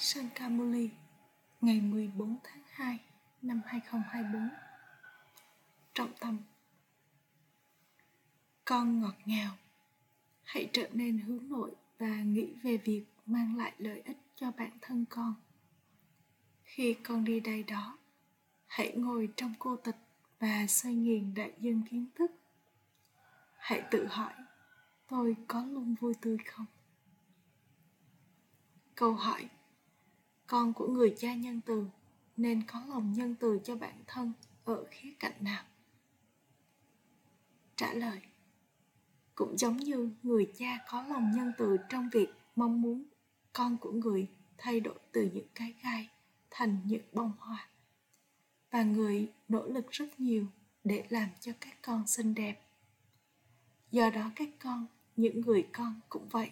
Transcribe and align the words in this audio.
Sankamuli 0.00 0.90
ngày 1.60 1.80
14 1.80 2.36
tháng 2.44 2.62
2 2.70 2.98
năm 3.42 3.60
2024 3.66 4.48
Trọng 5.94 6.12
tâm 6.20 6.38
Con 8.64 9.00
ngọt 9.00 9.14
ngào 9.24 9.56
Hãy 10.42 10.70
trở 10.72 10.88
nên 10.92 11.18
hướng 11.18 11.48
nội 11.48 11.70
và 11.98 12.22
nghĩ 12.22 12.54
về 12.62 12.76
việc 12.76 13.04
mang 13.26 13.56
lại 13.56 13.72
lợi 13.78 14.00
ích 14.00 14.16
cho 14.36 14.50
bản 14.50 14.70
thân 14.80 15.04
con. 15.10 15.34
Khi 16.62 16.94
con 16.94 17.24
đi 17.24 17.40
đây 17.40 17.62
đó, 17.62 17.98
hãy 18.66 18.92
ngồi 18.96 19.28
trong 19.36 19.54
cô 19.58 19.76
tịch 19.76 19.98
và 20.38 20.66
xoay 20.68 20.94
nghiền 20.94 21.34
đại 21.34 21.52
dương 21.60 21.82
kiến 21.90 22.06
thức. 22.14 22.30
Hãy 23.56 23.82
tự 23.90 24.06
hỏi, 24.06 24.32
tôi 25.08 25.36
có 25.48 25.64
luôn 25.64 25.94
vui 25.94 26.14
tươi 26.20 26.38
không? 26.46 26.66
Câu 28.94 29.14
hỏi 29.14 29.48
con 30.48 30.72
của 30.72 30.86
người 30.86 31.14
cha 31.18 31.34
nhân 31.34 31.60
từ, 31.66 31.86
nên 32.36 32.62
có 32.66 32.84
lòng 32.88 33.12
nhân 33.12 33.34
từ 33.40 33.60
cho 33.64 33.76
bản 33.76 34.02
thân 34.06 34.32
ở 34.64 34.84
khía 34.90 35.12
cạnh 35.18 35.32
nào? 35.40 35.64
Trả 37.76 37.92
lời, 37.92 38.20
cũng 39.34 39.58
giống 39.58 39.76
như 39.76 40.10
người 40.22 40.52
cha 40.58 40.78
có 40.90 41.02
lòng 41.02 41.32
nhân 41.36 41.52
từ 41.58 41.76
trong 41.88 42.08
việc 42.12 42.28
mong 42.56 42.80
muốn 42.82 43.04
con 43.52 43.76
của 43.76 43.92
người 43.92 44.28
thay 44.58 44.80
đổi 44.80 44.98
từ 45.12 45.30
những 45.34 45.48
cái 45.54 45.74
gai 45.82 46.08
thành 46.50 46.78
những 46.84 47.02
bông 47.12 47.32
hoa. 47.38 47.68
Và 48.70 48.82
người 48.82 49.32
nỗ 49.48 49.66
lực 49.66 49.90
rất 49.90 50.20
nhiều 50.20 50.46
để 50.84 51.06
làm 51.08 51.28
cho 51.40 51.52
các 51.60 51.82
con 51.82 52.06
xinh 52.06 52.34
đẹp. 52.34 52.66
Do 53.90 54.10
đó 54.10 54.30
các 54.36 54.48
con, 54.58 54.86
những 55.16 55.40
người 55.40 55.68
con 55.72 56.00
cũng 56.08 56.28
vậy, 56.28 56.50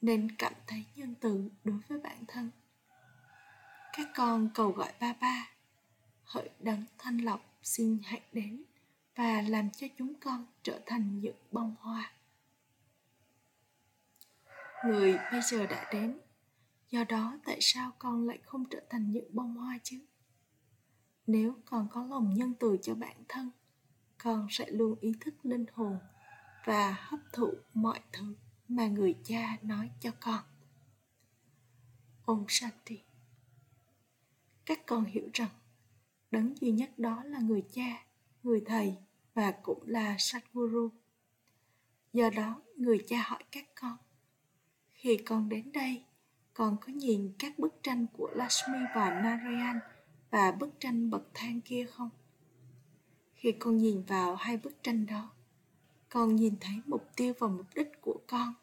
nên 0.00 0.36
cảm 0.38 0.52
thấy 0.66 0.84
nhân 0.96 1.14
từ 1.20 1.48
đối 1.64 1.78
với 1.88 2.00
bản 2.00 2.24
thân 2.28 2.50
các 3.92 4.08
con 4.14 4.48
cầu 4.54 4.70
gọi 4.70 4.92
ba 5.00 5.12
ba. 5.20 5.50
Hỡi 6.24 6.50
đấng 6.60 6.84
thanh 6.98 7.18
lọc, 7.18 7.40
xin 7.62 7.98
hãy 8.04 8.20
đến 8.32 8.62
và 9.16 9.42
làm 9.42 9.70
cho 9.70 9.86
chúng 9.98 10.14
con 10.20 10.46
trở 10.62 10.80
thành 10.86 11.20
những 11.20 11.36
bông 11.50 11.74
hoa. 11.80 12.12
Người 14.84 15.18
bây 15.32 15.40
giờ 15.42 15.66
đã 15.66 15.90
đến, 15.92 16.18
do 16.90 17.04
đó 17.04 17.38
tại 17.44 17.58
sao 17.60 17.92
con 17.98 18.26
lại 18.26 18.38
không 18.44 18.64
trở 18.70 18.80
thành 18.90 19.10
những 19.10 19.34
bông 19.34 19.54
hoa 19.56 19.78
chứ? 19.82 19.98
Nếu 21.26 21.56
con 21.64 21.88
có 21.90 22.06
lòng 22.06 22.34
nhân 22.34 22.54
từ 22.60 22.76
cho 22.82 22.94
bản 22.94 23.16
thân, 23.28 23.50
con 24.18 24.46
sẽ 24.50 24.66
luôn 24.70 24.98
ý 25.00 25.12
thức 25.20 25.34
linh 25.42 25.66
hồn 25.72 25.98
và 26.64 26.96
hấp 26.98 27.20
thụ 27.32 27.54
mọi 27.74 28.00
thứ 28.12 28.34
mà 28.68 28.86
người 28.86 29.14
cha 29.24 29.56
nói 29.62 29.90
cho 30.00 30.10
con. 30.20 30.44
Ông 32.24 32.44
Shanti 32.48 33.02
các 34.66 34.86
con 34.86 35.04
hiểu 35.04 35.28
rằng 35.32 35.50
đấng 36.30 36.54
duy 36.60 36.70
nhất 36.70 36.98
đó 36.98 37.22
là 37.24 37.38
người 37.38 37.62
cha 37.72 38.04
người 38.42 38.62
thầy 38.66 38.96
và 39.34 39.50
cũng 39.62 39.82
là 39.86 40.16
Satguru. 40.18 40.90
Do 42.12 42.30
đó, 42.30 42.62
người 42.76 42.98
cha 43.06 43.22
hỏi 43.22 43.44
các 43.50 43.64
con, 43.74 43.96
khi 44.92 45.16
con 45.16 45.48
đến 45.48 45.72
đây, 45.72 46.04
con 46.54 46.76
có 46.80 46.92
nhìn 46.92 47.32
các 47.38 47.58
bức 47.58 47.74
tranh 47.82 48.06
của 48.12 48.30
Lakshmi 48.34 48.78
và 48.94 49.10
Narayan 49.10 49.78
và 50.30 50.52
bức 50.52 50.70
tranh 50.80 51.10
bậc 51.10 51.22
thang 51.34 51.60
kia 51.60 51.86
không? 51.86 52.10
Khi 53.34 53.52
con 53.52 53.78
nhìn 53.78 54.02
vào 54.02 54.34
hai 54.34 54.56
bức 54.56 54.82
tranh 54.82 55.06
đó, 55.06 55.30
con 56.08 56.36
nhìn 56.36 56.56
thấy 56.60 56.74
mục 56.86 57.10
tiêu 57.16 57.32
và 57.38 57.48
mục 57.48 57.66
đích 57.74 58.00
của 58.00 58.20
con. 58.26 58.54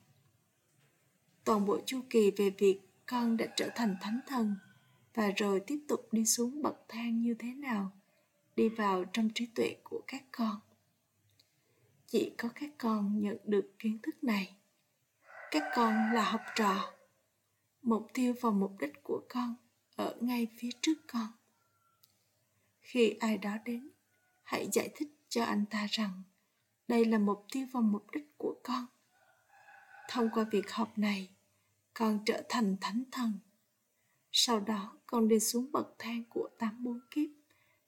Toàn 1.43 1.65
bộ 1.65 1.79
chu 1.85 2.01
kỳ 2.09 2.31
về 2.31 2.49
việc 2.49 2.79
con 3.05 3.37
đã 3.37 3.45
trở 3.55 3.69
thành 3.75 3.95
thánh 4.01 4.19
thần 4.27 4.55
và 5.19 5.31
rồi 5.37 5.59
tiếp 5.67 5.79
tục 5.87 6.07
đi 6.11 6.25
xuống 6.25 6.61
bậc 6.61 6.75
thang 6.87 7.21
như 7.21 7.35
thế 7.39 7.53
nào? 7.53 7.91
Đi 8.55 8.69
vào 8.69 9.05
trong 9.13 9.29
trí 9.35 9.45
tuệ 9.45 9.75
của 9.83 10.01
các 10.07 10.23
con. 10.31 10.59
Chỉ 12.07 12.33
có 12.37 12.49
các 12.55 12.69
con 12.77 13.21
nhận 13.21 13.37
được 13.43 13.71
kiến 13.79 13.99
thức 14.03 14.23
này. 14.23 14.55
Các 15.51 15.63
con 15.75 16.13
là 16.13 16.31
học 16.31 16.41
trò. 16.55 16.93
Mục 17.81 18.07
tiêu 18.13 18.33
và 18.41 18.49
mục 18.49 18.75
đích 18.79 19.03
của 19.03 19.21
con 19.29 19.55
ở 19.95 20.15
ngay 20.21 20.47
phía 20.57 20.69
trước 20.81 20.97
con. 21.07 21.27
Khi 22.81 23.09
ai 23.19 23.37
đó 23.37 23.57
đến, 23.65 23.89
hãy 24.43 24.69
giải 24.71 24.89
thích 24.95 25.09
cho 25.29 25.43
anh 25.43 25.65
ta 25.65 25.87
rằng 25.89 26.23
đây 26.87 27.05
là 27.05 27.17
mục 27.17 27.45
tiêu 27.51 27.67
và 27.71 27.79
mục 27.79 28.11
đích 28.11 28.37
của 28.37 28.55
con. 28.63 28.85
Thông 30.09 30.29
qua 30.33 30.45
việc 30.51 30.71
học 30.71 30.97
này, 30.97 31.29
con 31.93 32.19
trở 32.25 32.43
thành 32.49 32.77
thánh 32.81 33.03
thần. 33.11 33.39
Sau 34.31 34.59
đó 34.59 34.98
con 35.11 35.27
đi 35.27 35.39
xuống 35.39 35.71
bậc 35.71 35.95
thang 35.99 36.23
của 36.29 36.49
tám 36.57 36.83
bốn 36.83 36.99
kiếp 37.11 37.29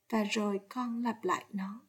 và 0.09 0.23
rồi 0.23 0.59
con 0.69 1.03
lặp 1.03 1.23
lại 1.23 1.45
nó. 1.49 1.81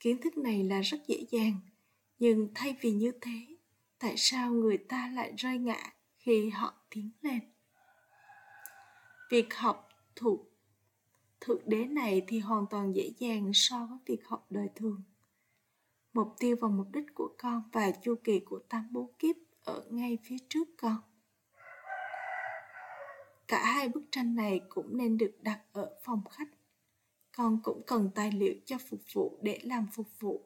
Kiến 0.00 0.20
thức 0.20 0.38
này 0.38 0.64
là 0.64 0.80
rất 0.80 0.98
dễ 1.06 1.26
dàng, 1.30 1.60
nhưng 2.18 2.48
thay 2.54 2.76
vì 2.80 2.92
như 2.92 3.12
thế, 3.20 3.56
tại 3.98 4.14
sao 4.16 4.52
người 4.52 4.78
ta 4.78 5.10
lại 5.14 5.32
rơi 5.36 5.58
ngã 5.58 5.92
khi 6.16 6.50
họ 6.50 6.74
tiến 6.90 7.10
lên? 7.22 7.40
Việc 9.30 9.54
học 9.54 9.88
thuộc 10.16 10.40
thượng 11.40 11.62
đế 11.66 11.84
này 11.84 12.22
thì 12.26 12.38
hoàn 12.38 12.66
toàn 12.70 12.94
dễ 12.94 13.12
dàng 13.18 13.50
so 13.54 13.86
với 13.86 13.98
việc 14.06 14.26
học 14.26 14.46
đời 14.50 14.68
thường. 14.74 15.02
Mục 16.12 16.34
tiêu 16.38 16.56
và 16.60 16.68
mục 16.68 16.86
đích 16.92 17.14
của 17.14 17.34
con 17.38 17.62
và 17.72 17.90
chu 17.90 18.14
kỳ 18.24 18.40
của 18.40 18.58
tám 18.68 18.88
bốn 18.92 19.12
kiếp 19.18 19.36
ở 19.64 19.84
ngay 19.90 20.18
phía 20.24 20.36
trước 20.48 20.68
con 20.76 20.96
cả 23.48 23.64
hai 23.64 23.88
bức 23.88 24.02
tranh 24.10 24.34
này 24.34 24.60
cũng 24.68 24.96
nên 24.96 25.18
được 25.18 25.36
đặt 25.42 25.60
ở 25.72 25.96
phòng 26.04 26.22
khách. 26.30 26.48
Con 27.36 27.60
cũng 27.62 27.82
cần 27.86 28.10
tài 28.14 28.32
liệu 28.32 28.54
cho 28.66 28.78
phục 28.78 29.00
vụ 29.12 29.38
để 29.42 29.60
làm 29.62 29.86
phục 29.92 30.06
vụ. 30.20 30.42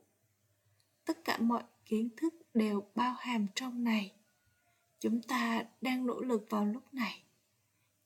Tất 1.05 1.25
cả 1.25 1.39
mọi 1.39 1.63
kiến 1.85 2.09
thức 2.17 2.35
đều 2.55 2.83
bao 2.95 3.15
hàm 3.19 3.47
trong 3.55 3.85
này. 3.85 4.13
Chúng 4.99 5.23
ta 5.23 5.65
đang 5.81 6.07
nỗ 6.07 6.21
lực 6.21 6.47
vào 6.51 6.65
lúc 6.65 6.95
này. 6.95 7.23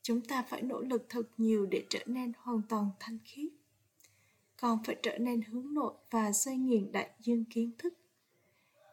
Chúng 0.02 0.20
ta 0.20 0.42
phải 0.42 0.62
nỗ 0.62 0.80
lực 0.80 1.06
thật 1.08 1.22
nhiều 1.36 1.66
để 1.66 1.86
trở 1.90 2.00
nên 2.06 2.32
hoàn 2.38 2.62
toàn 2.68 2.90
thanh 3.00 3.18
khiết. 3.24 3.52
Con 4.56 4.78
phải 4.84 4.96
trở 5.02 5.18
nên 5.18 5.42
hướng 5.42 5.74
nội 5.74 5.94
và 6.10 6.32
xoay 6.32 6.56
nghiền 6.56 6.92
đại 6.92 7.10
dương 7.20 7.44
kiến 7.44 7.72
thức. 7.78 7.94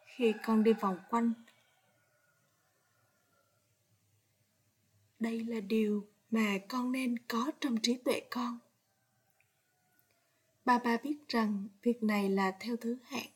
Khi 0.05 0.33
con 0.45 0.63
đi 0.63 0.73
vòng 0.73 0.97
quanh 1.09 1.33
đây 5.23 5.43
là 5.43 5.59
điều 5.59 6.07
mà 6.31 6.57
con 6.69 6.91
nên 6.91 7.19
có 7.27 7.51
trong 7.61 7.77
trí 7.77 7.97
tuệ 7.97 8.21
con. 8.31 8.59
Ba 10.65 10.79
ba 10.79 10.97
biết 11.03 11.17
rằng 11.27 11.67
việc 11.81 12.03
này 12.03 12.29
là 12.29 12.57
theo 12.59 12.77
thứ 12.77 12.97
hạng. 13.03 13.29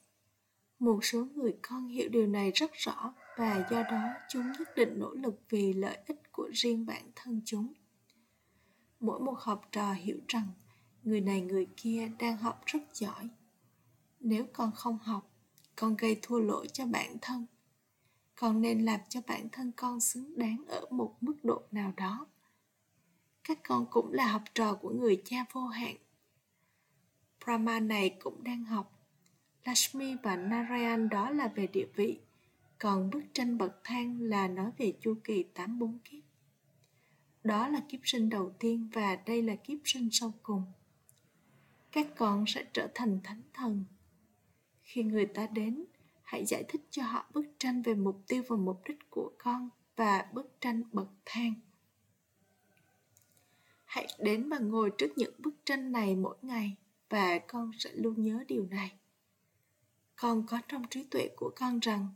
Một 0.80 1.00
số 1.06 1.26
người 1.36 1.56
con 1.62 1.88
hiểu 1.88 2.10
điều 2.10 2.28
này 2.28 2.52
rất 2.56 2.72
rõ 2.74 3.14
và 3.38 3.68
do 3.72 3.84
đó 3.84 4.02
chúng 4.30 4.52
nhất 4.60 4.68
định 4.76 5.00
nỗ 5.00 5.14
lực 5.14 5.42
vì 5.50 5.74
lợi 5.74 5.98
ích 6.08 6.32
của 6.32 6.50
riêng 6.54 6.86
bản 6.86 7.04
thân 7.16 7.42
chúng. 7.46 7.74
Mỗi 9.00 9.20
một 9.20 9.36
học 9.40 9.62
trò 9.72 9.94
hiểu 9.94 10.20
rằng 10.28 10.48
người 11.04 11.22
này 11.22 11.42
người 11.42 11.68
kia 11.78 12.12
đang 12.20 12.38
học 12.38 12.62
rất 12.66 12.80
giỏi. 12.94 13.30
Nếu 14.20 14.46
con 14.54 14.72
không 14.76 14.98
học, 14.98 15.32
con 15.76 15.96
gây 15.96 16.20
thua 16.22 16.40
lỗi 16.40 16.68
cho 16.74 16.86
bản 16.86 17.18
thân 17.22 17.46
con 18.38 18.62
nên 18.62 18.86
làm 18.86 19.00
cho 19.10 19.22
bản 19.28 19.50
thân 19.52 19.72
con 19.76 20.00
xứng 20.00 20.38
đáng 20.38 20.64
ở 20.68 20.86
một 20.90 21.16
mức 21.22 21.36
độ 21.44 21.62
nào 21.72 21.94
đó 21.98 22.28
các 23.44 23.60
con 23.64 23.86
cũng 23.92 24.14
là 24.14 24.28
học 24.28 24.44
trò 24.54 24.74
của 24.74 24.90
người 24.90 25.22
cha 25.26 25.46
vô 25.52 25.68
hạn 25.68 25.96
brahma 27.46 27.80
này 27.80 28.18
cũng 28.20 28.44
đang 28.44 28.64
học 28.64 28.98
Lakshmi 29.68 30.16
và 30.24 30.36
Narayan 30.36 31.10
đó 31.10 31.30
là 31.30 31.48
về 31.48 31.68
địa 31.68 31.88
vị, 31.96 32.20
còn 32.80 33.10
bức 33.10 33.24
tranh 33.34 33.58
bậc 33.58 33.80
thang 33.84 34.22
là 34.22 34.48
nói 34.48 34.72
về 34.78 34.94
chu 35.02 35.16
kỳ 35.24 35.44
tám 35.44 35.80
bốn 35.80 36.00
kiếp. 36.00 36.24
Đó 37.44 37.68
là 37.68 37.80
kiếp 37.90 38.00
sinh 38.04 38.30
đầu 38.30 38.54
tiên 38.60 38.90
và 38.94 39.16
đây 39.16 39.42
là 39.42 39.56
kiếp 39.56 39.78
sinh 39.86 40.10
sau 40.12 40.34
cùng. 40.44 40.64
Các 41.92 42.08
con 42.16 42.46
sẽ 42.48 42.66
trở 42.74 42.88
thành 42.96 43.20
thánh 43.24 43.42
thần. 43.54 43.86
Khi 44.82 45.04
người 45.04 45.26
ta 45.26 45.48
đến, 45.48 45.86
hãy 46.28 46.46
giải 46.46 46.64
thích 46.68 46.82
cho 46.90 47.04
họ 47.04 47.26
bức 47.34 47.46
tranh 47.58 47.82
về 47.82 47.96
mục 47.96 48.24
tiêu 48.28 48.44
và 48.48 48.56
mục 48.56 48.82
đích 48.88 49.10
của 49.10 49.32
con 49.38 49.70
và 49.96 50.28
bức 50.34 50.58
tranh 50.62 50.84
bậc 50.92 51.08
thang. 51.26 51.54
Hãy 53.86 54.08
đến 54.20 54.50
và 54.50 54.60
ngồi 54.60 54.92
trước 54.98 55.08
những 55.16 55.34
bức 55.38 55.54
tranh 55.66 55.92
này 55.92 56.16
mỗi 56.16 56.38
ngày 56.42 56.76
và 57.10 57.40
con 57.40 57.72
sẽ 57.80 57.90
luôn 57.94 58.24
nhớ 58.24 58.44
điều 58.48 58.68
này. 58.68 58.94
Con 60.16 60.46
có 60.48 60.62
trong 60.68 60.84
trí 60.90 61.04
tuệ 61.04 61.30
của 61.36 61.52
con 61.56 61.80
rằng 61.80 62.08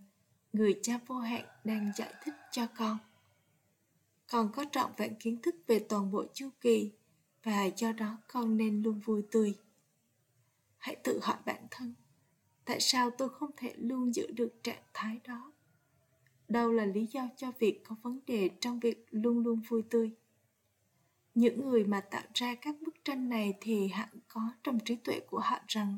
người 0.54 0.80
cha 0.82 1.00
vô 1.08 1.16
hạn 1.16 1.46
đang 1.64 1.92
giải 1.96 2.14
thích 2.24 2.36
cho 2.52 2.68
con. 2.78 2.98
Con 4.32 4.52
có 4.54 4.66
trọn 4.72 4.92
vẹn 4.98 5.16
kiến 5.20 5.42
thức 5.42 5.56
về 5.68 5.86
toàn 5.90 6.12
bộ 6.12 6.26
chu 6.34 6.50
kỳ 6.62 6.92
và 7.44 7.66
do 7.66 7.92
đó 7.92 8.18
con 8.28 8.58
nên 8.58 8.82
luôn 8.82 9.00
vui 9.00 9.24
tươi. 9.32 9.58
Hãy 10.78 10.96
tự 10.96 11.20
hỏi 11.24 11.38
bản 11.46 11.68
thân 11.72 11.94
tại 12.66 12.80
sao 12.80 13.10
tôi 13.10 13.30
không 13.30 13.52
thể 13.58 13.74
luôn 13.78 14.16
giữ 14.16 14.32
được 14.32 14.64
trạng 14.64 14.84
thái 14.94 15.20
đó? 15.28 15.52
Đâu 16.48 16.72
là 16.72 16.86
lý 16.86 17.06
do 17.12 17.30
cho 17.38 17.52
việc 17.60 17.84
có 17.84 17.96
vấn 18.02 18.20
đề 18.28 18.50
trong 18.60 18.80
việc 18.80 19.06
luôn 19.10 19.40
luôn 19.40 19.62
vui 19.70 19.84
tươi? 19.90 20.12
Những 21.36 21.70
người 21.70 21.84
mà 21.84 22.02
tạo 22.02 22.24
ra 22.34 22.56
các 22.56 22.76
bức 22.82 23.06
tranh 23.06 23.30
này 23.30 23.54
thì 23.62 23.88
hẳn 23.88 24.10
có 24.28 24.42
trong 24.64 24.80
trí 24.80 24.96
tuệ 24.96 25.20
của 25.20 25.40
họ 25.40 25.60
rằng 25.68 25.98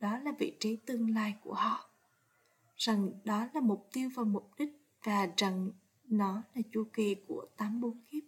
đó 0.00 0.18
là 0.18 0.32
vị 0.38 0.56
trí 0.60 0.76
tương 0.76 1.14
lai 1.14 1.34
của 1.42 1.54
họ, 1.54 1.90
rằng 2.76 3.10
đó 3.24 3.48
là 3.54 3.60
mục 3.60 3.88
tiêu 3.92 4.10
và 4.14 4.24
mục 4.24 4.50
đích 4.58 4.68
và 5.02 5.28
rằng 5.36 5.70
nó 6.04 6.42
là 6.54 6.62
chu 6.72 6.84
kỳ 6.92 7.14
của 7.28 7.46
tám 7.56 7.80
bốn 7.80 8.00
kiếp. 8.10 8.22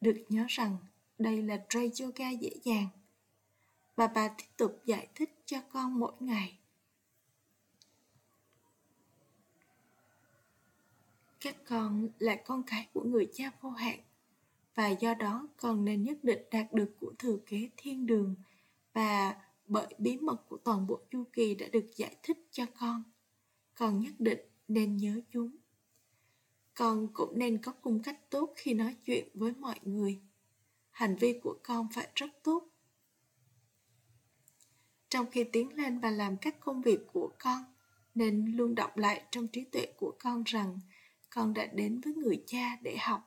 Được 0.00 0.24
nhớ 0.28 0.44
rằng 0.48 0.76
đây 1.18 1.42
là 1.42 1.64
tray 1.68 1.90
Yoga 2.00 2.30
dễ 2.30 2.50
dàng 2.62 2.86
và 3.96 4.06
bà 4.06 4.28
tiếp 4.28 4.44
tục 4.56 4.80
giải 4.84 5.08
thích 5.14 5.41
cho 5.52 5.60
con 5.72 5.98
mỗi 6.00 6.12
ngày. 6.20 6.58
Các 11.40 11.56
con 11.64 12.08
là 12.18 12.36
con 12.44 12.62
cái 12.66 12.88
của 12.92 13.02
người 13.04 13.28
cha 13.32 13.50
vô 13.60 13.70
hạn, 13.70 14.00
và 14.74 14.88
do 14.88 15.14
đó 15.14 15.48
con 15.56 15.84
nên 15.84 16.02
nhất 16.02 16.18
định 16.24 16.38
đạt 16.50 16.72
được 16.72 16.96
của 17.00 17.12
thừa 17.18 17.36
kế 17.46 17.68
thiên 17.76 18.06
đường, 18.06 18.34
và 18.92 19.36
bởi 19.66 19.94
bí 19.98 20.16
mật 20.16 20.36
của 20.48 20.56
toàn 20.56 20.86
bộ 20.86 21.00
chu 21.10 21.24
kỳ 21.32 21.54
đã 21.54 21.66
được 21.72 21.90
giải 21.96 22.16
thích 22.22 22.38
cho 22.50 22.66
con 22.78 23.02
con 23.74 24.00
nhất 24.00 24.14
định 24.18 24.40
nên 24.68 24.96
nhớ 24.96 25.20
chúng. 25.30 25.56
Con 26.74 27.08
cũng 27.12 27.38
nên 27.38 27.62
có 27.62 27.72
cung 27.72 28.02
cách 28.02 28.30
tốt 28.30 28.52
khi 28.56 28.74
nói 28.74 28.96
chuyện 29.04 29.28
với 29.34 29.52
mọi 29.58 29.78
người. 29.82 30.20
Hành 30.90 31.16
vi 31.16 31.40
của 31.42 31.58
con 31.62 31.88
phải 31.94 32.08
rất 32.14 32.30
tốt 32.42 32.71
trong 35.12 35.26
khi 35.30 35.44
tiến 35.44 35.76
lên 35.76 35.98
và 35.98 36.10
làm 36.10 36.36
các 36.36 36.60
công 36.60 36.82
việc 36.82 37.00
của 37.12 37.30
con, 37.38 37.64
nên 38.14 38.56
luôn 38.56 38.74
đọc 38.74 38.96
lại 38.96 39.22
trong 39.30 39.48
trí 39.48 39.64
tuệ 39.64 39.86
của 39.96 40.14
con 40.18 40.42
rằng 40.46 40.80
con 41.30 41.54
đã 41.54 41.66
đến 41.66 42.00
với 42.04 42.14
người 42.14 42.42
cha 42.46 42.76
để 42.82 42.96
học. 43.00 43.20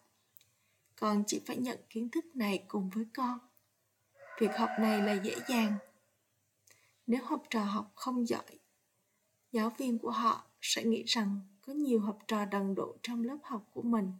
Con 0.95 1.23
chỉ 1.27 1.41
phải 1.45 1.57
nhận 1.57 1.79
kiến 1.89 2.09
thức 2.09 2.25
này 2.35 2.63
cùng 2.67 2.89
với 2.89 3.05
con. 3.13 3.39
Việc 4.39 4.51
học 4.57 4.69
này 4.79 5.01
là 5.01 5.13
dễ 5.13 5.35
dàng. 5.47 5.73
Nếu 7.07 7.23
học 7.23 7.43
trò 7.49 7.63
học 7.63 7.91
không 7.95 8.27
giỏi, 8.27 8.59
giáo 9.51 9.69
viên 9.77 9.99
của 9.99 10.11
họ 10.11 10.47
sẽ 10.61 10.83
nghĩ 10.83 11.03
rằng 11.03 11.39
có 11.61 11.73
nhiều 11.73 11.99
học 11.99 12.19
trò 12.27 12.45
đần 12.45 12.75
độ 12.75 12.95
trong 13.03 13.23
lớp 13.23 13.37
học 13.43 13.69
của 13.73 13.81
mình, 13.81 14.11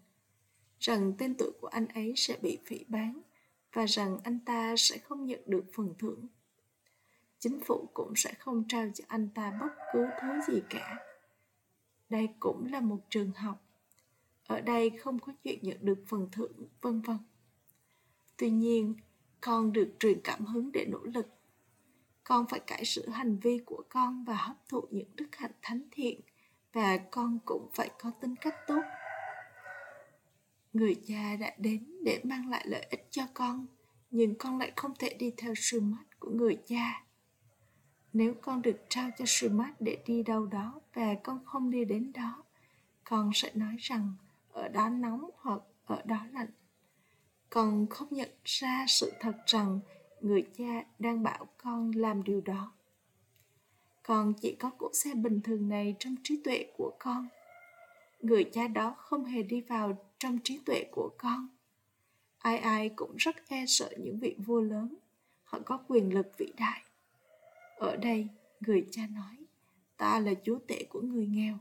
rằng 0.80 1.14
tên 1.18 1.36
tuổi 1.38 1.52
của 1.62 1.68
anh 1.68 1.88
ấy 1.88 2.14
sẽ 2.16 2.38
bị 2.42 2.58
phỉ 2.66 2.86
bán 2.88 3.22
và 3.74 3.86
rằng 3.86 4.18
anh 4.24 4.40
ta 4.40 4.76
sẽ 4.78 4.98
không 4.98 5.26
nhận 5.26 5.42
được 5.46 5.66
phần 5.74 5.94
thưởng 6.00 6.28
chính 7.45 7.59
phủ 7.65 7.89
cũng 7.94 8.13
sẽ 8.15 8.33
không 8.39 8.63
trao 8.68 8.88
cho 8.94 9.03
anh 9.07 9.30
ta 9.36 9.51
bất 9.62 9.68
cứ 9.94 10.06
thứ 10.21 10.27
gì 10.47 10.62
cả. 10.69 10.97
Đây 12.09 12.30
cũng 12.39 12.68
là 12.71 12.80
một 12.80 12.97
trường 13.09 13.31
học. 13.31 13.62
Ở 14.47 14.62
đây 14.62 14.89
không 14.89 15.19
có 15.19 15.33
chuyện 15.44 15.59
nhận 15.62 15.77
được 15.81 16.03
phần 16.07 16.27
thưởng, 16.31 16.51
vân 16.81 17.01
vân. 17.01 17.18
Tuy 18.38 18.50
nhiên, 18.50 18.95
con 19.42 19.74
được 19.74 19.95
truyền 20.00 20.21
cảm 20.24 20.45
hứng 20.45 20.71
để 20.71 20.86
nỗ 20.89 21.00
lực. 21.03 21.27
Con 22.24 22.45
phải 22.50 22.59
cải 22.59 22.86
sửa 22.86 23.09
hành 23.09 23.39
vi 23.39 23.59
của 23.65 23.83
con 23.89 24.24
và 24.24 24.36
hấp 24.36 24.56
thụ 24.69 24.81
những 24.92 25.09
đức 25.15 25.36
hạnh 25.36 25.51
thánh 25.62 25.81
thiện, 25.92 26.21
và 26.74 26.97
con 26.97 27.39
cũng 27.45 27.69
phải 27.74 27.89
có 28.00 28.12
tính 28.21 28.36
cách 28.42 28.56
tốt. 28.68 28.81
Người 30.74 30.95
cha 31.07 31.36
đã 31.39 31.56
đến 31.57 32.03
để 32.03 32.21
mang 32.24 32.50
lại 32.50 32.65
lợi 32.68 32.88
ích 32.89 33.07
cho 33.09 33.24
con, 33.33 33.68
nhưng 34.12 34.36
con 34.36 34.57
lại 34.57 34.71
không 34.75 34.94
thể 35.00 35.15
đi 35.19 35.31
theo 35.38 35.53
sự 35.56 35.81
mắt 35.81 36.06
của 36.19 36.30
người 36.30 36.57
cha 36.68 37.05
nếu 38.16 38.34
con 38.42 38.62
được 38.62 38.78
trao 38.90 39.10
cho 39.18 39.26
sự 39.28 39.50
mát 39.50 39.74
để 39.80 39.98
đi 40.06 40.24
đâu 40.24 40.46
đó 40.46 40.82
và 40.94 41.16
con 41.24 41.46
không 41.46 41.72
đi 41.72 41.86
đến 41.86 42.12
đó. 42.14 42.44
Con 43.04 43.32
sẽ 43.34 43.52
nói 43.54 43.76
rằng, 43.80 44.14
ở 44.52 44.68
đó 44.68 44.90
nóng 44.90 45.30
hoặc 45.38 45.62
ở 45.86 46.02
đó 46.06 46.26
lạnh. 46.34 46.48
Con 47.50 47.88
không 47.90 48.08
nhận 48.12 48.30
ra 48.46 48.86
sự 48.88 49.12
thật 49.20 49.34
rằng 49.46 49.80
người 50.22 50.48
cha 50.58 50.84
đang 51.00 51.24
bảo 51.24 51.48
con 51.58 51.92
làm 51.96 52.24
điều 52.24 52.42
đó. 52.42 52.72
Con 54.04 54.34
chỉ 54.42 54.56
có 54.60 54.70
cỗ 54.70 54.90
xe 54.94 55.14
bình 55.14 55.42
thường 55.42 55.70
này 55.70 55.96
trong 56.00 56.16
trí 56.24 56.42
tuệ 56.44 56.66
của 56.78 56.92
con. 57.00 57.28
Người 58.22 58.44
cha 58.54 58.68
đó 58.68 58.96
không 58.98 59.26
hề 59.26 59.44
đi 59.44 59.62
vào 59.62 59.98
trong 60.18 60.40
trí 60.44 60.60
tuệ 60.66 60.84
của 60.92 61.10
con. 61.18 61.48
Ai 62.38 62.58
ai 62.58 62.90
cũng 62.90 63.16
rất 63.18 63.36
e 63.48 63.66
sợ 63.68 63.90
những 63.98 64.20
vị 64.20 64.36
vua 64.46 64.62
lớn. 64.62 64.96
Họ 65.44 65.60
có 65.66 65.78
quyền 65.88 66.14
lực 66.14 66.38
vĩ 66.38 66.54
đại 66.58 66.85
ở 67.75 67.98
đây, 67.98 68.27
người 68.60 68.88
cha 68.92 69.07
nói, 69.07 69.45
ta 69.98 70.19
là 70.19 70.31
chúa 70.44 70.60
tể 70.68 70.86
của 70.89 71.01
người 71.01 71.27
nghèo. 71.27 71.57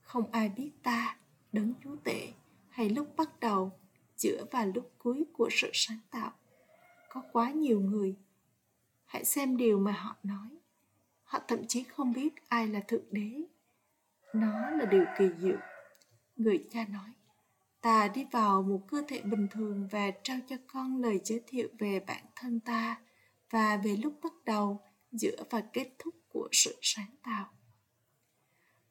Không 0.00 0.30
ai 0.30 0.48
biết 0.48 0.70
ta 0.82 1.16
đấng 1.52 1.72
chúa 1.84 1.96
tể 2.04 2.32
hay 2.68 2.90
lúc 2.90 3.16
bắt 3.16 3.40
đầu 3.40 3.72
giữa 4.16 4.44
và 4.50 4.64
lúc 4.64 4.92
cuối 4.98 5.24
của 5.32 5.48
sự 5.52 5.70
sáng 5.72 5.98
tạo. 6.10 6.32
Có 7.08 7.22
quá 7.32 7.50
nhiều 7.50 7.80
người. 7.80 8.16
Hãy 9.04 9.24
xem 9.24 9.56
điều 9.56 9.78
mà 9.78 9.92
họ 9.92 10.16
nói. 10.22 10.48
Họ 11.24 11.38
thậm 11.48 11.66
chí 11.68 11.84
không 11.84 12.12
biết 12.12 12.48
ai 12.48 12.68
là 12.68 12.80
thượng 12.80 13.04
đế. 13.10 13.42
Nó 14.34 14.70
là 14.70 14.84
điều 14.84 15.04
kỳ 15.18 15.24
diệu. 15.38 15.56
Người 16.36 16.66
cha 16.70 16.84
nói, 16.84 17.10
ta 17.80 18.08
đi 18.08 18.26
vào 18.32 18.62
một 18.62 18.80
cơ 18.88 19.02
thể 19.08 19.20
bình 19.22 19.48
thường 19.50 19.88
và 19.90 20.10
trao 20.22 20.38
cho 20.48 20.56
con 20.66 21.02
lời 21.02 21.20
giới 21.24 21.40
thiệu 21.46 21.68
về 21.78 22.00
bản 22.00 22.24
thân 22.36 22.60
ta 22.60 23.00
và 23.50 23.76
về 23.76 23.96
lúc 23.96 24.14
bắt 24.22 24.32
đầu 24.44 24.80
giữa 25.12 25.44
và 25.50 25.60
kết 25.72 25.88
thúc 25.98 26.14
của 26.28 26.48
sự 26.52 26.78
sáng 26.82 27.16
tạo. 27.22 27.46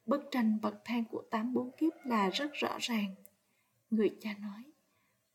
Bức 0.06 0.20
tranh 0.30 0.58
bậc 0.62 0.74
thang 0.84 1.04
của 1.10 1.22
tám 1.30 1.54
bốn 1.54 1.70
kiếp 1.76 1.92
là 2.04 2.30
rất 2.30 2.52
rõ 2.52 2.76
ràng. 2.80 3.14
Người 3.90 4.16
cha 4.20 4.34
nói, 4.40 4.62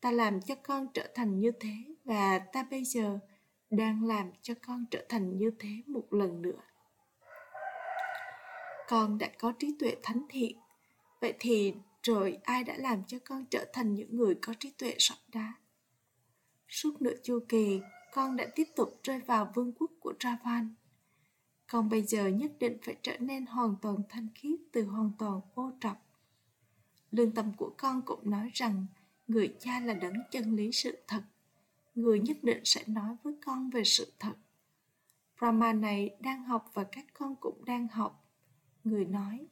ta 0.00 0.10
làm 0.10 0.40
cho 0.40 0.54
con 0.54 0.86
trở 0.94 1.08
thành 1.14 1.38
như 1.38 1.52
thế 1.60 1.74
và 2.04 2.38
ta 2.38 2.66
bây 2.70 2.84
giờ 2.84 3.18
đang 3.70 4.04
làm 4.04 4.32
cho 4.42 4.54
con 4.62 4.84
trở 4.90 5.06
thành 5.08 5.36
như 5.36 5.50
thế 5.58 5.82
một 5.86 6.06
lần 6.10 6.42
nữa. 6.42 6.60
Con 8.88 9.18
đã 9.18 9.28
có 9.38 9.52
trí 9.58 9.76
tuệ 9.78 9.96
thánh 10.02 10.26
thiện. 10.28 10.58
Vậy 11.20 11.34
thì 11.38 11.74
rồi 12.02 12.38
ai 12.42 12.64
đã 12.64 12.74
làm 12.78 13.04
cho 13.06 13.18
con 13.24 13.44
trở 13.50 13.64
thành 13.72 13.94
những 13.94 14.16
người 14.16 14.34
có 14.42 14.54
trí 14.60 14.70
tuệ 14.78 14.94
sỏi 14.98 15.18
đá? 15.28 15.52
Suốt 16.68 17.02
nửa 17.02 17.14
chu 17.22 17.38
kỳ 17.48 17.80
con 18.14 18.36
đã 18.36 18.46
tiếp 18.54 18.68
tục 18.76 19.00
rơi 19.02 19.20
vào 19.20 19.52
vương 19.54 19.72
quốc 19.72 19.90
của 20.00 20.14
Ravan. 20.20 20.74
Con 21.70 21.88
bây 21.88 22.02
giờ 22.02 22.28
nhất 22.28 22.52
định 22.58 22.78
phải 22.82 22.96
trở 23.02 23.18
nên 23.18 23.46
hoàn 23.46 23.76
toàn 23.82 23.96
thanh 24.08 24.28
khiết 24.34 24.60
từ 24.72 24.84
hoàn 24.84 25.10
toàn 25.18 25.40
vô 25.54 25.72
trọc. 25.80 25.96
Lương 27.10 27.32
tâm 27.32 27.52
của 27.56 27.74
con 27.78 28.02
cũng 28.02 28.30
nói 28.30 28.50
rằng 28.54 28.86
người 29.28 29.54
cha 29.60 29.80
là 29.80 29.94
đấng 29.94 30.14
chân 30.30 30.56
lý 30.56 30.72
sự 30.72 30.98
thật. 31.08 31.22
Người 31.94 32.20
nhất 32.20 32.36
định 32.42 32.60
sẽ 32.64 32.84
nói 32.86 33.16
với 33.22 33.34
con 33.46 33.70
về 33.70 33.84
sự 33.84 34.12
thật. 34.18 34.34
Brahma 35.38 35.72
này 35.72 36.16
đang 36.20 36.44
học 36.44 36.70
và 36.74 36.84
các 36.84 37.04
con 37.12 37.36
cũng 37.36 37.64
đang 37.64 37.88
học. 37.88 38.24
Người 38.84 39.04
nói, 39.04 39.46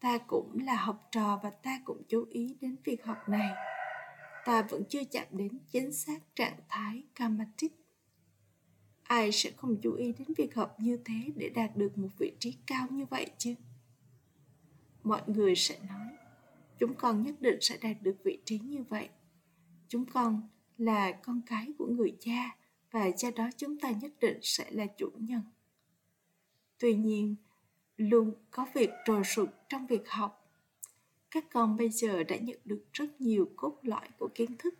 ta 0.00 0.18
cũng 0.18 0.58
là 0.64 0.76
học 0.76 1.08
trò 1.10 1.40
và 1.42 1.50
ta 1.50 1.80
cũng 1.84 2.02
chú 2.08 2.26
ý 2.30 2.56
đến 2.60 2.76
việc 2.84 3.04
học 3.04 3.28
này. 3.28 3.50
Ta 4.44 4.62
vẫn 4.62 4.82
chưa 4.88 5.04
chạm 5.04 5.26
đến 5.30 5.58
chính 5.70 5.92
xác 5.92 6.18
trạng 6.34 6.56
thái 6.68 7.02
Kamatic. 7.14 7.77
Ai 9.08 9.32
sẽ 9.32 9.50
không 9.56 9.76
chú 9.82 9.94
ý 9.94 10.12
đến 10.18 10.28
việc 10.36 10.54
học 10.54 10.76
như 10.80 10.98
thế 11.04 11.14
để 11.36 11.48
đạt 11.48 11.76
được 11.76 11.98
một 11.98 12.08
vị 12.18 12.32
trí 12.38 12.56
cao 12.66 12.86
như 12.90 13.04
vậy 13.04 13.30
chứ? 13.38 13.54
Mọi 15.04 15.22
người 15.26 15.54
sẽ 15.56 15.78
nói, 15.88 16.08
chúng 16.78 16.94
con 16.94 17.22
nhất 17.22 17.34
định 17.40 17.58
sẽ 17.60 17.78
đạt 17.82 17.96
được 18.02 18.16
vị 18.24 18.38
trí 18.44 18.58
như 18.58 18.82
vậy. 18.88 19.08
Chúng 19.88 20.04
con 20.04 20.48
là 20.78 21.12
con 21.12 21.40
cái 21.46 21.72
của 21.78 21.86
người 21.86 22.16
cha 22.20 22.56
và 22.90 23.10
cha 23.10 23.30
đó 23.30 23.50
chúng 23.56 23.78
ta 23.78 23.90
nhất 23.90 24.12
định 24.20 24.38
sẽ 24.42 24.70
là 24.70 24.86
chủ 24.86 25.10
nhân. 25.18 25.42
Tuy 26.78 26.94
nhiên, 26.94 27.36
luôn 27.96 28.34
có 28.50 28.66
việc 28.74 28.90
trồi 29.04 29.24
sụt 29.24 29.48
trong 29.68 29.86
việc 29.86 30.08
học. 30.08 30.50
Các 31.30 31.44
con 31.52 31.76
bây 31.76 31.90
giờ 31.90 32.22
đã 32.22 32.36
nhận 32.36 32.58
được 32.64 32.84
rất 32.92 33.20
nhiều 33.20 33.50
cốt 33.56 33.78
lõi 33.82 34.08
của 34.18 34.28
kiến 34.34 34.56
thức. 34.58 34.74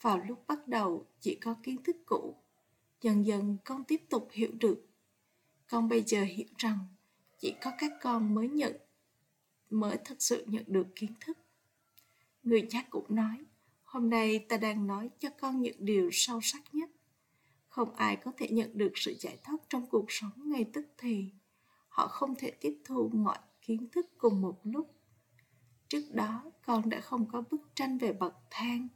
Vào 0.00 0.18
lúc 0.18 0.46
bắt 0.46 0.68
đầu 0.68 1.06
chỉ 1.20 1.34
có 1.34 1.54
kiến 1.62 1.82
thức 1.82 1.96
cũ, 2.06 2.34
dần 3.00 3.26
dần 3.26 3.56
con 3.64 3.84
tiếp 3.84 4.02
tục 4.10 4.28
hiểu 4.32 4.50
được. 4.60 4.86
Con 5.66 5.88
bây 5.88 6.02
giờ 6.02 6.22
hiểu 6.22 6.46
rằng 6.58 6.78
chỉ 7.38 7.54
có 7.62 7.72
các 7.78 7.92
con 8.02 8.34
mới 8.34 8.48
nhận 8.48 8.76
mới 9.70 9.96
thật 10.04 10.16
sự 10.18 10.44
nhận 10.46 10.64
được 10.66 10.86
kiến 10.94 11.12
thức. 11.20 11.38
Người 12.42 12.66
cha 12.70 12.84
cũng 12.90 13.06
nói, 13.08 13.44
hôm 13.84 14.10
nay 14.10 14.38
ta 14.38 14.56
đang 14.56 14.86
nói 14.86 15.10
cho 15.18 15.28
con 15.40 15.62
những 15.62 15.76
điều 15.78 16.10
sâu 16.12 16.40
sắc 16.42 16.62
nhất. 16.72 16.90
Không 17.68 17.94
ai 17.94 18.16
có 18.16 18.32
thể 18.36 18.48
nhận 18.48 18.78
được 18.78 18.92
sự 18.94 19.16
giải 19.20 19.38
thoát 19.44 19.56
trong 19.68 19.86
cuộc 19.86 20.06
sống 20.08 20.32
ngay 20.36 20.64
tức 20.72 20.86
thì 20.98 21.30
họ 21.88 22.08
không 22.08 22.34
thể 22.34 22.50
tiếp 22.50 22.78
thu 22.84 23.10
mọi 23.14 23.38
kiến 23.62 23.88
thức 23.92 24.06
cùng 24.18 24.40
một 24.40 24.60
lúc 24.64 24.94
trước 25.88 26.02
đó 26.12 26.52
con 26.66 26.90
đã 26.90 27.00
không 27.00 27.26
có 27.32 27.42
bức 27.50 27.60
tranh 27.74 27.98
về 27.98 28.12
bậc 28.12 28.34
thang 28.50 28.88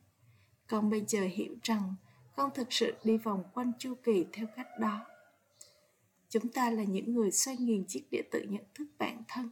con 0.66 0.90
bây 0.90 1.04
giờ 1.08 1.22
hiểu 1.32 1.54
rằng 1.62 1.94
không 2.36 2.50
thực 2.54 2.72
sự 2.72 2.94
đi 3.04 3.16
vòng 3.18 3.44
quanh 3.54 3.72
chu 3.78 3.94
kỳ 3.94 4.26
theo 4.32 4.46
cách 4.56 4.68
đó. 4.80 5.06
Chúng 6.28 6.48
ta 6.48 6.70
là 6.70 6.84
những 6.84 7.14
người 7.14 7.30
xoay 7.30 7.56
nghiền 7.56 7.84
chiếc 7.88 8.04
địa 8.10 8.22
tự 8.30 8.42
nhận 8.48 8.64
thức 8.74 8.84
bản 8.98 9.22
thân. 9.28 9.50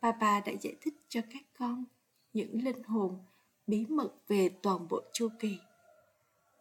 Bà 0.00 0.12
bà 0.12 0.40
đã 0.40 0.52
giải 0.60 0.76
thích 0.80 0.94
cho 1.08 1.20
các 1.32 1.42
con 1.58 1.84
những 2.32 2.64
linh 2.64 2.82
hồn 2.82 3.18
bí 3.66 3.86
mật 3.88 4.12
về 4.28 4.48
toàn 4.62 4.88
bộ 4.88 5.02
chu 5.12 5.28
kỳ. 5.38 5.58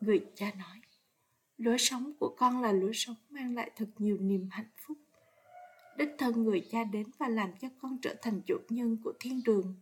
Người 0.01 0.25
cha 0.35 0.51
nói, 0.51 0.81
lối 1.57 1.77
sống 1.77 2.13
của 2.19 2.35
con 2.37 2.61
là 2.61 2.71
lối 2.71 2.91
sống 2.93 3.15
mang 3.29 3.55
lại 3.55 3.71
thật 3.75 3.87
nhiều 3.97 4.17
niềm 4.17 4.47
hạnh 4.51 4.69
phúc. 4.87 4.97
Đích 5.97 6.09
thân 6.17 6.43
người 6.43 6.67
cha 6.71 6.83
đến 6.83 7.07
và 7.17 7.27
làm 7.27 7.49
cho 7.61 7.67
con 7.81 7.97
trở 8.01 8.15
thành 8.21 8.41
chủ 8.45 8.57
nhân 8.69 8.97
của 9.03 9.13
thiên 9.19 9.41
đường. 9.45 9.75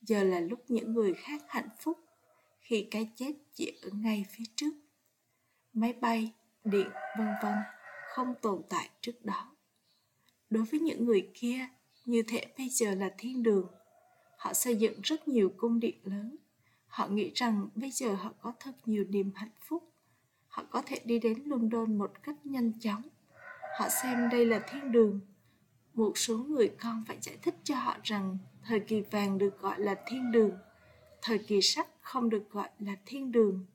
Giờ 0.00 0.24
là 0.24 0.40
lúc 0.40 0.64
những 0.68 0.92
người 0.92 1.14
khác 1.14 1.42
hạnh 1.48 1.68
phúc 1.80 1.98
khi 2.62 2.88
cái 2.90 3.12
chết 3.16 3.32
chỉ 3.54 3.78
ở 3.82 3.90
ngay 3.92 4.24
phía 4.30 4.44
trước. 4.56 4.72
Máy 5.72 5.92
bay, 5.92 6.32
điện, 6.64 6.88
vân 7.18 7.28
vân 7.42 7.54
không 8.14 8.34
tồn 8.42 8.62
tại 8.68 8.88
trước 9.00 9.24
đó. 9.24 9.56
Đối 10.50 10.64
với 10.64 10.80
những 10.80 11.04
người 11.04 11.30
kia, 11.34 11.68
như 12.04 12.22
thể 12.22 12.46
bây 12.58 12.68
giờ 12.68 12.94
là 12.94 13.10
thiên 13.18 13.42
đường, 13.42 13.70
họ 14.36 14.52
xây 14.52 14.76
dựng 14.76 15.00
rất 15.02 15.28
nhiều 15.28 15.52
cung 15.56 15.80
điện 15.80 16.00
lớn. 16.04 16.36
Họ 16.86 17.08
nghĩ 17.08 17.32
rằng 17.34 17.68
bây 17.74 17.90
giờ 17.90 18.14
họ 18.14 18.32
có 18.40 18.52
thật 18.60 18.72
nhiều 18.84 19.04
niềm 19.08 19.32
hạnh 19.34 19.50
phúc. 19.60 19.92
Họ 20.48 20.64
có 20.70 20.82
thể 20.86 21.00
đi 21.04 21.18
đến 21.18 21.42
london 21.46 21.98
một 21.98 22.12
cách 22.22 22.46
nhanh 22.46 22.72
chóng. 22.80 23.02
Họ 23.78 23.88
xem 24.02 24.28
đây 24.30 24.46
là 24.46 24.58
thiên 24.68 24.92
đường. 24.92 25.20
Một 25.94 26.12
số 26.18 26.36
người 26.38 26.68
con 26.80 27.04
phải 27.08 27.18
giải 27.20 27.38
thích 27.42 27.54
cho 27.64 27.74
họ 27.74 27.96
rằng 28.02 28.38
thời 28.64 28.80
kỳ 28.80 29.00
vàng 29.00 29.38
được 29.38 29.58
gọi 29.58 29.80
là 29.80 29.94
thiên 30.06 30.32
đường 30.32 30.58
thời 31.22 31.38
kỳ 31.38 31.60
sắt 31.62 31.88
không 32.00 32.30
được 32.30 32.50
gọi 32.50 32.68
là 32.78 32.96
thiên 33.06 33.32
đường. 33.32 33.66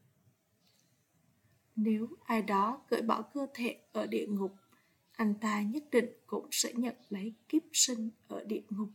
Nếu 1.75 2.07
ai 2.25 2.41
đó 2.41 2.81
cởi 2.89 3.01
bỏ 3.01 3.21
cơ 3.21 3.47
thể 3.53 3.81
ở 3.91 4.07
địa 4.07 4.25
ngục, 4.29 4.55
anh 5.11 5.33
ta 5.41 5.61
nhất 5.61 5.83
định 5.91 6.09
cũng 6.27 6.47
sẽ 6.51 6.73
nhận 6.73 6.95
lấy 7.09 7.33
kiếp 7.49 7.61
sinh 7.73 8.09
ở 8.27 8.43
địa 8.43 8.61
ngục. 8.69 8.89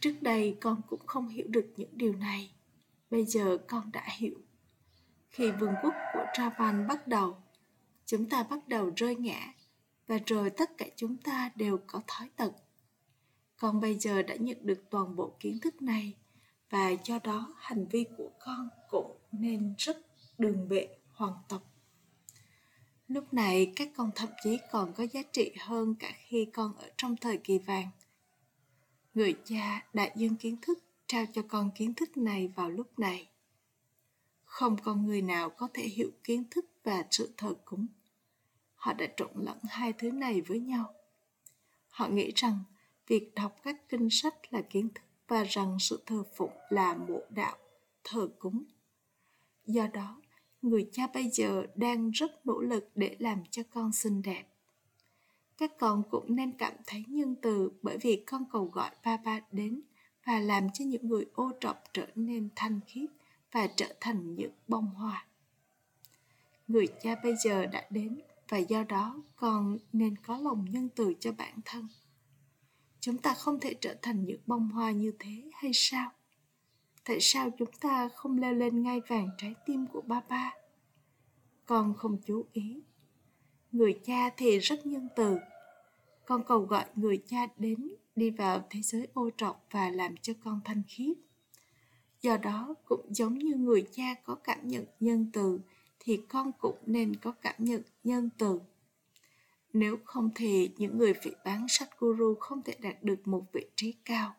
Trước 0.00 0.14
đây 0.20 0.56
con 0.60 0.80
cũng 0.88 1.06
không 1.06 1.28
hiểu 1.28 1.46
được 1.48 1.72
những 1.76 1.90
điều 1.92 2.16
này. 2.16 2.54
Bây 3.10 3.24
giờ 3.24 3.58
con 3.68 3.92
đã 3.92 4.08
hiểu. 4.18 4.38
Khi 5.30 5.50
vương 5.50 5.74
quốc 5.82 5.94
của 6.12 6.24
travan 6.34 6.86
bắt 6.86 7.08
đầu, 7.08 7.36
chúng 8.06 8.28
ta 8.28 8.42
bắt 8.42 8.68
đầu 8.68 8.92
rơi 8.96 9.16
ngã 9.16 9.52
và 10.06 10.18
rồi 10.26 10.50
tất 10.50 10.78
cả 10.78 10.86
chúng 10.96 11.16
ta 11.16 11.50
đều 11.56 11.78
có 11.86 12.02
thói 12.06 12.28
tật 12.36 12.52
con 13.62 13.80
bây 13.80 13.98
giờ 13.98 14.22
đã 14.22 14.34
nhận 14.34 14.56
được 14.62 14.90
toàn 14.90 15.16
bộ 15.16 15.32
kiến 15.40 15.58
thức 15.58 15.82
này 15.82 16.14
và 16.70 16.90
do 17.04 17.18
đó 17.24 17.54
hành 17.58 17.86
vi 17.86 18.04
của 18.16 18.30
con 18.38 18.68
cũng 18.90 19.16
nên 19.32 19.74
rất 19.78 19.96
đường 20.38 20.68
bệ 20.68 20.88
hoàng 21.12 21.34
tộc 21.48 21.62
lúc 23.12 23.34
này, 23.34 23.72
các 23.76 23.88
con 23.96 24.10
thậm 24.14 24.28
chí 24.42 24.58
còn 24.70 24.92
có 24.92 25.06
giá 25.12 25.22
trị 25.32 25.52
hơn 25.58 25.94
cả 25.94 26.12
khi 26.26 26.44
con 26.52 26.76
ở 26.76 26.90
trong 26.96 27.16
thời 27.16 27.38
kỳ 27.38 27.58
vàng. 27.58 27.88
Người 29.14 29.34
cha 29.44 29.86
đại 29.92 30.12
dương 30.16 30.36
kiến 30.36 30.56
thức, 30.62 30.78
trao 31.06 31.24
cho 31.32 31.42
con 31.48 31.70
kiến 31.74 31.94
thức 31.94 32.16
này 32.16 32.48
vào 32.48 32.70
lúc 32.70 32.98
này. 32.98 33.28
Không 34.44 34.76
con 34.82 35.06
người 35.06 35.22
nào 35.22 35.50
có 35.50 35.68
thể 35.74 35.82
hiểu 35.82 36.10
kiến 36.24 36.44
thức 36.50 36.64
và 36.84 37.04
sự 37.10 37.30
thờ 37.36 37.54
cúng. 37.64 37.86
Họ 38.74 38.92
đã 38.92 39.06
trộn 39.16 39.30
lẫn 39.34 39.58
hai 39.68 39.92
thứ 39.92 40.10
này 40.10 40.40
với 40.40 40.60
nhau. 40.60 40.94
Họ 41.88 42.08
nghĩ 42.08 42.32
rằng 42.36 42.58
việc 43.12 43.34
đọc 43.34 43.56
các 43.62 43.88
kinh 43.88 44.10
sách 44.10 44.52
là 44.52 44.62
kiến 44.62 44.88
thức 44.94 45.02
và 45.28 45.44
rằng 45.44 45.78
sự 45.80 46.02
thờ 46.06 46.22
phụng 46.36 46.52
là 46.68 46.94
mộ 46.94 47.20
đạo 47.30 47.56
thờ 48.04 48.28
cúng. 48.38 48.64
Do 49.66 49.86
đó, 49.86 50.20
người 50.62 50.88
cha 50.92 51.06
bây 51.14 51.28
giờ 51.28 51.66
đang 51.74 52.10
rất 52.10 52.46
nỗ 52.46 52.60
lực 52.60 52.90
để 52.94 53.16
làm 53.18 53.42
cho 53.50 53.62
con 53.70 53.92
xinh 53.92 54.22
đẹp. 54.22 54.44
Các 55.58 55.72
con 55.78 56.02
cũng 56.10 56.36
nên 56.36 56.52
cảm 56.52 56.72
thấy 56.86 57.04
nhân 57.08 57.34
từ 57.42 57.72
bởi 57.82 57.98
vì 57.98 58.22
con 58.26 58.44
cầu 58.52 58.64
gọi 58.64 58.90
ba 59.04 59.16
ba 59.16 59.40
đến 59.52 59.82
và 60.26 60.38
làm 60.38 60.66
cho 60.74 60.84
những 60.84 61.08
người 61.08 61.26
ô 61.34 61.52
trọc 61.60 61.82
trở 61.92 62.06
nên 62.14 62.48
thanh 62.56 62.80
khiết 62.86 63.10
và 63.52 63.66
trở 63.76 63.94
thành 64.00 64.34
những 64.34 64.52
bông 64.68 64.86
hoa. 64.86 65.26
Người 66.68 66.86
cha 67.02 67.14
bây 67.22 67.34
giờ 67.44 67.66
đã 67.66 67.86
đến 67.90 68.20
và 68.48 68.58
do 68.58 68.84
đó 68.84 69.22
con 69.36 69.78
nên 69.92 70.16
có 70.16 70.38
lòng 70.38 70.66
nhân 70.70 70.88
từ 70.96 71.14
cho 71.20 71.32
bản 71.32 71.54
thân 71.64 71.88
chúng 73.02 73.18
ta 73.18 73.34
không 73.34 73.60
thể 73.60 73.74
trở 73.80 73.94
thành 74.02 74.24
những 74.24 74.40
bông 74.46 74.68
hoa 74.68 74.90
như 74.90 75.12
thế 75.18 75.42
hay 75.52 75.70
sao? 75.74 76.10
Tại 77.04 77.18
sao 77.20 77.50
chúng 77.58 77.72
ta 77.80 78.08
không 78.14 78.38
leo 78.38 78.54
lên 78.54 78.82
ngai 78.82 79.00
vàng 79.08 79.28
trái 79.38 79.54
tim 79.66 79.86
của 79.86 80.00
ba 80.00 80.20
ba? 80.28 80.52
Con 81.66 81.94
không 81.96 82.16
chú 82.26 82.44
ý. 82.52 82.82
Người 83.72 84.00
cha 84.04 84.30
thì 84.36 84.58
rất 84.58 84.86
nhân 84.86 85.08
từ. 85.16 85.38
Con 86.24 86.44
cầu 86.44 86.60
gọi 86.60 86.84
người 86.94 87.22
cha 87.26 87.46
đến 87.56 87.88
đi 88.16 88.30
vào 88.30 88.66
thế 88.70 88.80
giới 88.82 89.08
ô 89.14 89.30
trọc 89.36 89.66
và 89.70 89.90
làm 89.90 90.16
cho 90.16 90.32
con 90.44 90.60
thanh 90.64 90.82
khiết. 90.88 91.16
Do 92.20 92.36
đó 92.36 92.74
cũng 92.84 93.06
giống 93.14 93.38
như 93.38 93.54
người 93.54 93.86
cha 93.92 94.14
có 94.24 94.34
cảm 94.34 94.68
nhận 94.68 94.84
nhân 95.00 95.30
từ, 95.32 95.60
thì 95.98 96.20
con 96.28 96.52
cũng 96.60 96.78
nên 96.86 97.16
có 97.16 97.32
cảm 97.32 97.54
nhận 97.58 97.82
nhân 98.04 98.30
từ 98.38 98.60
nếu 99.72 99.98
không 100.04 100.30
thì 100.34 100.70
những 100.76 100.98
người 100.98 101.14
phỉ 101.14 101.30
bán 101.44 101.66
sách 101.68 101.90
guru 101.98 102.34
không 102.40 102.62
thể 102.62 102.74
đạt 102.80 103.02
được 103.02 103.28
một 103.28 103.44
vị 103.52 103.66
trí 103.76 103.92
cao. 104.04 104.34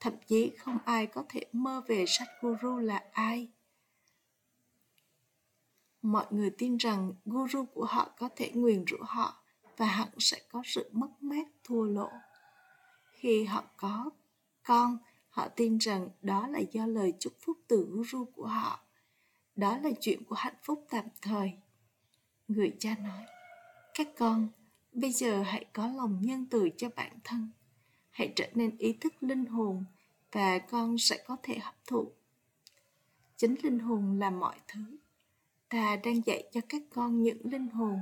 Thậm 0.00 0.12
chí 0.26 0.52
không 0.58 0.78
ai 0.84 1.06
có 1.06 1.24
thể 1.28 1.40
mơ 1.52 1.82
về 1.88 2.04
sách 2.08 2.28
guru 2.40 2.78
là 2.78 3.04
ai. 3.12 3.48
Mọi 6.02 6.26
người 6.30 6.50
tin 6.50 6.76
rằng 6.76 7.12
guru 7.24 7.64
của 7.64 7.84
họ 7.84 8.10
có 8.18 8.28
thể 8.36 8.50
nguyền 8.54 8.84
rủa 8.90 9.02
họ 9.02 9.42
và 9.76 9.86
hẳn 9.86 10.08
sẽ 10.18 10.40
có 10.48 10.62
sự 10.64 10.90
mất 10.92 11.08
mát, 11.20 11.48
thua 11.64 11.84
lỗ. 11.84 12.10
Khi 13.04 13.44
họ 13.44 13.64
có 13.76 14.10
con, 14.62 14.98
họ 15.28 15.48
tin 15.48 15.78
rằng 15.78 16.08
đó 16.22 16.48
là 16.48 16.58
do 16.72 16.86
lời 16.86 17.12
chúc 17.20 17.32
phúc 17.40 17.58
từ 17.68 17.86
guru 17.90 18.24
của 18.24 18.46
họ. 18.46 18.80
Đó 19.56 19.78
là 19.78 19.90
chuyện 20.00 20.24
của 20.24 20.34
hạnh 20.34 20.56
phúc 20.62 20.86
tạm 20.90 21.04
thời. 21.22 21.52
Người 22.48 22.76
cha 22.78 22.94
nói 23.02 23.26
các 23.94 24.08
con, 24.18 24.48
bây 24.92 25.12
giờ 25.12 25.42
hãy 25.42 25.64
có 25.72 25.86
lòng 25.86 26.18
nhân 26.22 26.46
từ 26.50 26.68
cho 26.76 26.88
bản 26.96 27.12
thân. 27.24 27.50
Hãy 28.10 28.32
trở 28.36 28.46
nên 28.54 28.76
ý 28.78 28.92
thức 28.92 29.14
linh 29.20 29.44
hồn 29.44 29.84
và 30.32 30.58
con 30.58 30.98
sẽ 30.98 31.24
có 31.26 31.36
thể 31.42 31.58
hấp 31.58 31.74
thụ. 31.86 32.12
Chính 33.36 33.54
linh 33.62 33.78
hồn 33.78 34.18
là 34.18 34.30
mọi 34.30 34.56
thứ. 34.68 34.80
Ta 35.68 35.96
đang 36.04 36.26
dạy 36.26 36.44
cho 36.52 36.60
các 36.68 36.82
con 36.94 37.22
những 37.22 37.40
linh 37.44 37.68
hồn. 37.68 37.98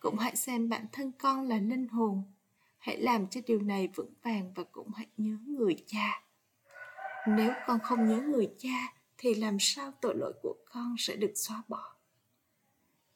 Cũng 0.00 0.18
hãy 0.18 0.36
xem 0.36 0.68
bản 0.68 0.86
thân 0.92 1.12
con 1.18 1.48
là 1.48 1.56
linh 1.56 1.88
hồn. 1.88 2.22
Hãy 2.78 2.96
làm 2.96 3.26
cho 3.26 3.40
điều 3.46 3.60
này 3.60 3.88
vững 3.94 4.14
vàng 4.22 4.52
và 4.54 4.64
cũng 4.72 4.90
hãy 4.92 5.06
nhớ 5.16 5.36
người 5.46 5.76
cha. 5.86 6.22
Nếu 7.28 7.52
con 7.66 7.78
không 7.82 8.08
nhớ 8.08 8.20
người 8.20 8.54
cha, 8.58 8.94
thì 9.18 9.34
làm 9.34 9.56
sao 9.60 9.92
tội 10.00 10.14
lỗi 10.16 10.32
của 10.42 10.56
con 10.72 10.94
sẽ 10.98 11.16
được 11.16 11.32
xóa 11.34 11.62
bỏ? 11.68 11.91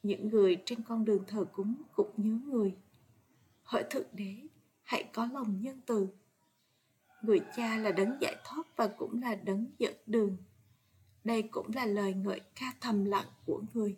Những 0.07 0.29
người 0.29 0.63
trên 0.67 0.83
con 0.83 1.05
đường 1.05 1.25
thờ 1.27 1.45
cúng 1.53 1.83
cũng 1.95 2.11
nhớ 2.17 2.39
người. 2.45 2.75
Hỡi 3.63 3.85
thượng 3.91 4.07
đế, 4.13 4.35
hãy 4.83 5.05
có 5.13 5.29
lòng 5.33 5.61
nhân 5.61 5.81
từ. 5.87 6.09
Người 7.23 7.41
cha 7.57 7.77
là 7.77 7.93
đấng 7.93 8.19
giải 8.21 8.37
thoát 8.45 8.77
và 8.77 8.89
cũng 8.89 9.23
là 9.23 9.35
đấng 9.35 9.67
dẫn 9.79 9.95
đường. 10.07 10.37
Đây 11.25 11.43
cũng 11.43 11.71
là 11.75 11.87
lời 11.87 12.15
ngợi 12.15 12.41
ca 12.55 12.73
thầm 12.81 13.05
lặng 13.05 13.27
của 13.47 13.63
người. 13.75 13.97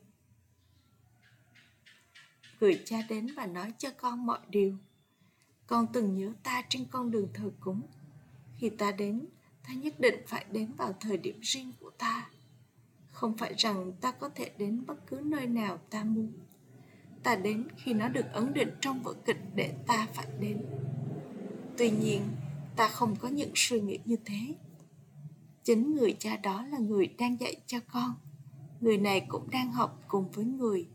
Người 2.61 2.83
cha 2.85 2.99
đến 3.09 3.27
và 3.37 3.47
nói 3.47 3.73
cho 3.79 3.91
con 3.97 4.27
mọi 4.27 4.39
điều. 4.49 4.75
Con 5.67 5.87
từng 5.93 6.15
nhớ 6.15 6.33
ta 6.43 6.63
trên 6.69 6.85
con 6.91 7.11
đường 7.11 7.29
thờ 7.35 7.51
cúng. 7.61 7.83
Khi 8.57 8.71
ta 8.71 8.93
đến, 8.93 9.27
ta 9.69 9.75
nhất 9.75 10.01
định 10.01 10.23
phải 10.27 10.45
đến 10.53 10.73
vào 10.77 10.93
thời 11.01 11.17
điểm 11.17 11.41
riêng 11.43 11.73
của 11.81 11.91
ta 11.91 12.31
không 13.19 13.37
phải 13.37 13.55
rằng 13.57 13.93
ta 14.01 14.13
có 14.13 14.29
thể 14.29 14.51
đến 14.59 14.87
bất 14.87 15.07
cứ 15.07 15.21
nơi 15.25 15.47
nào 15.47 15.79
ta 15.91 16.05
muốn. 16.05 16.33
Ta 17.23 17.37
đến 17.37 17.69
khi 17.77 17.93
nó 17.93 18.09
được 18.09 18.33
ấn 18.33 18.53
định 18.53 18.69
trong 18.81 19.03
vở 19.03 19.15
kịch 19.25 19.37
để 19.55 19.75
ta 19.87 20.09
phải 20.15 20.27
đến. 20.41 20.65
Tuy 21.79 21.91
nhiên, 21.91 22.23
ta 22.77 22.89
không 22.89 23.17
có 23.17 23.29
những 23.29 23.53
suy 23.55 23.81
nghĩ 23.81 23.99
như 24.05 24.17
thế. 24.25 24.55
Chính 25.65 25.95
người 25.95 26.17
cha 26.19 26.37
đó 26.37 26.67
là 26.67 26.79
người 26.79 27.07
đang 27.19 27.41
dạy 27.41 27.57
cho 27.67 27.79
con. 27.93 28.15
Người 28.81 28.99
này 28.99 29.27
cũng 29.29 29.51
đang 29.51 29.73
học 29.73 30.03
cùng 30.09 30.31
với 30.31 30.45
người. 30.45 30.89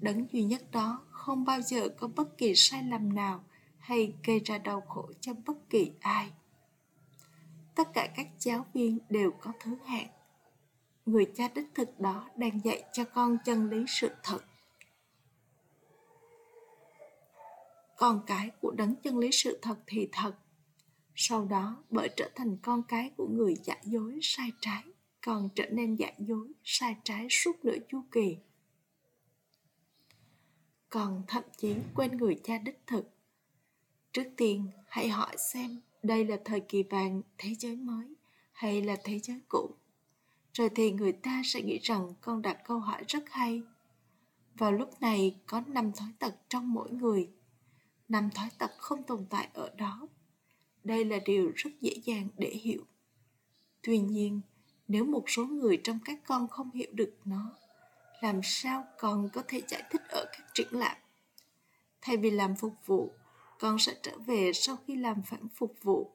Đấng 0.00 0.26
duy 0.32 0.42
nhất 0.42 0.70
đó 0.70 1.00
không 1.10 1.44
bao 1.44 1.60
giờ 1.60 1.88
có 1.88 2.08
bất 2.08 2.38
kỳ 2.38 2.54
sai 2.54 2.82
lầm 2.82 3.14
nào 3.14 3.44
hay 3.78 4.14
gây 4.24 4.40
ra 4.40 4.58
đau 4.58 4.80
khổ 4.80 5.10
cho 5.20 5.32
bất 5.46 5.70
kỳ 5.70 5.92
ai. 6.00 6.30
Tất 7.74 7.88
cả 7.94 8.08
các 8.16 8.28
giáo 8.38 8.66
viên 8.74 8.98
đều 9.08 9.30
có 9.40 9.52
thứ 9.60 9.76
hạng 9.86 10.08
người 11.06 11.26
cha 11.34 11.48
đích 11.54 11.74
thực 11.74 12.00
đó 12.00 12.30
đang 12.36 12.64
dạy 12.64 12.84
cho 12.92 13.04
con 13.04 13.36
chân 13.44 13.70
lý 13.70 13.84
sự 13.88 14.08
thật. 14.22 14.38
Con 17.96 18.20
cái 18.26 18.50
của 18.60 18.70
đấng 18.70 18.94
chân 18.96 19.18
lý 19.18 19.28
sự 19.32 19.58
thật 19.62 19.76
thì 19.86 20.08
thật. 20.12 20.32
Sau 21.14 21.44
đó, 21.44 21.84
bởi 21.90 22.08
trở 22.16 22.30
thành 22.34 22.56
con 22.62 22.82
cái 22.88 23.10
của 23.16 23.26
người 23.26 23.54
giả 23.64 23.76
dối 23.84 24.18
sai 24.22 24.52
trái 24.60 24.82
còn 25.26 25.48
trở 25.54 25.66
nên 25.66 25.96
giả 25.96 26.10
dối 26.18 26.52
sai 26.64 26.96
trái 27.04 27.26
suốt 27.30 27.64
nửa 27.64 27.76
chu 27.88 28.02
kỳ. 28.12 28.36
Còn 30.88 31.22
thậm 31.28 31.44
chí 31.56 31.74
quên 31.94 32.16
người 32.16 32.40
cha 32.44 32.58
đích 32.58 32.80
thực. 32.86 33.04
Trước 34.12 34.24
tiên, 34.36 34.70
hãy 34.88 35.08
hỏi 35.08 35.36
xem 35.52 35.80
đây 36.02 36.24
là 36.24 36.36
thời 36.44 36.60
kỳ 36.60 36.82
vàng 36.82 37.22
thế 37.38 37.54
giới 37.58 37.76
mới 37.76 38.14
hay 38.52 38.82
là 38.82 38.96
thế 39.04 39.18
giới 39.18 39.40
cũ 39.48 39.74
rồi 40.52 40.70
thì 40.74 40.92
người 40.92 41.12
ta 41.12 41.42
sẽ 41.44 41.62
nghĩ 41.62 41.78
rằng 41.78 42.12
con 42.20 42.42
đặt 42.42 42.58
câu 42.64 42.78
hỏi 42.78 43.04
rất 43.08 43.24
hay. 43.30 43.62
Vào 44.54 44.72
lúc 44.72 45.00
này 45.00 45.40
có 45.46 45.62
năm 45.66 45.92
thói 45.92 46.08
tật 46.18 46.34
trong 46.48 46.72
mỗi 46.72 46.90
người. 46.90 47.30
Năm 48.08 48.30
thói 48.34 48.48
tật 48.58 48.70
không 48.78 49.02
tồn 49.02 49.26
tại 49.30 49.48
ở 49.52 49.70
đó. 49.76 50.08
Đây 50.84 51.04
là 51.04 51.18
điều 51.24 51.52
rất 51.56 51.70
dễ 51.80 51.92
dàng 52.04 52.28
để 52.36 52.50
hiểu. 52.50 52.84
Tuy 53.82 53.98
nhiên, 53.98 54.40
nếu 54.88 55.04
một 55.04 55.24
số 55.26 55.44
người 55.44 55.80
trong 55.84 55.98
các 56.04 56.18
con 56.26 56.48
không 56.48 56.70
hiểu 56.70 56.90
được 56.92 57.14
nó, 57.24 57.52
làm 58.20 58.40
sao 58.42 58.84
con 58.98 59.28
có 59.32 59.42
thể 59.48 59.62
giải 59.68 59.82
thích 59.90 60.02
ở 60.08 60.24
các 60.32 60.46
triển 60.54 60.68
lãm? 60.70 60.96
Thay 62.00 62.16
vì 62.16 62.30
làm 62.30 62.56
phục 62.56 62.74
vụ, 62.86 63.12
con 63.58 63.78
sẽ 63.78 63.96
trở 64.02 64.18
về 64.18 64.52
sau 64.54 64.76
khi 64.86 64.96
làm 64.96 65.22
phản 65.22 65.48
phục 65.48 65.74
vụ 65.82 66.10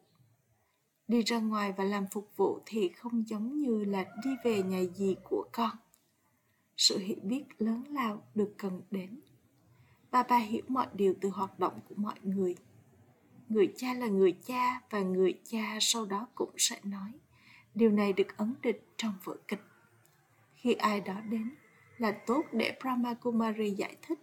đi 1.08 1.22
ra 1.22 1.40
ngoài 1.40 1.74
và 1.78 1.84
làm 1.84 2.06
phục 2.12 2.30
vụ 2.38 2.60
thì 2.66 2.90
không 2.90 3.28
giống 3.28 3.60
như 3.60 3.86
là 3.86 4.06
đi 4.24 4.30
về 4.44 4.64
nhà 4.64 4.80
gì 4.80 5.16
của 5.24 5.46
con. 5.52 5.72
Sự 6.78 6.98
hiểu 6.98 7.18
biết 7.24 7.44
lớn 7.58 7.84
lao 7.90 8.22
được 8.36 8.54
cần 8.58 8.82
đến. 8.92 9.20
Ba 10.12 10.24
ba 10.24 10.38
hiểu 10.38 10.64
mọi 10.68 10.88
điều 10.94 11.14
từ 11.22 11.30
hoạt 11.30 11.60
động 11.60 11.80
của 11.90 11.96
mọi 11.98 12.16
người. 12.24 12.56
Người 13.50 13.74
cha 13.78 13.94
là 13.94 14.08
người 14.08 14.38
cha 14.46 14.82
và 14.90 15.02
người 15.02 15.40
cha 15.44 15.78
sau 15.82 16.06
đó 16.06 16.28
cũng 16.36 16.52
sẽ 16.58 16.80
nói. 16.84 17.12
Điều 17.76 17.92
này 17.92 18.14
được 18.14 18.38
ấn 18.38 18.54
định 18.62 18.80
trong 18.98 19.14
vở 19.24 19.38
kịch. 19.48 19.64
Khi 20.56 20.74
ai 20.74 21.02
đó 21.02 21.22
đến 21.30 21.50
là 21.98 22.12
tốt 22.12 22.44
để 22.52 22.78
Brahma 22.82 23.14
Kumari 23.14 23.72
giải 23.72 23.96
thích. 24.02 24.20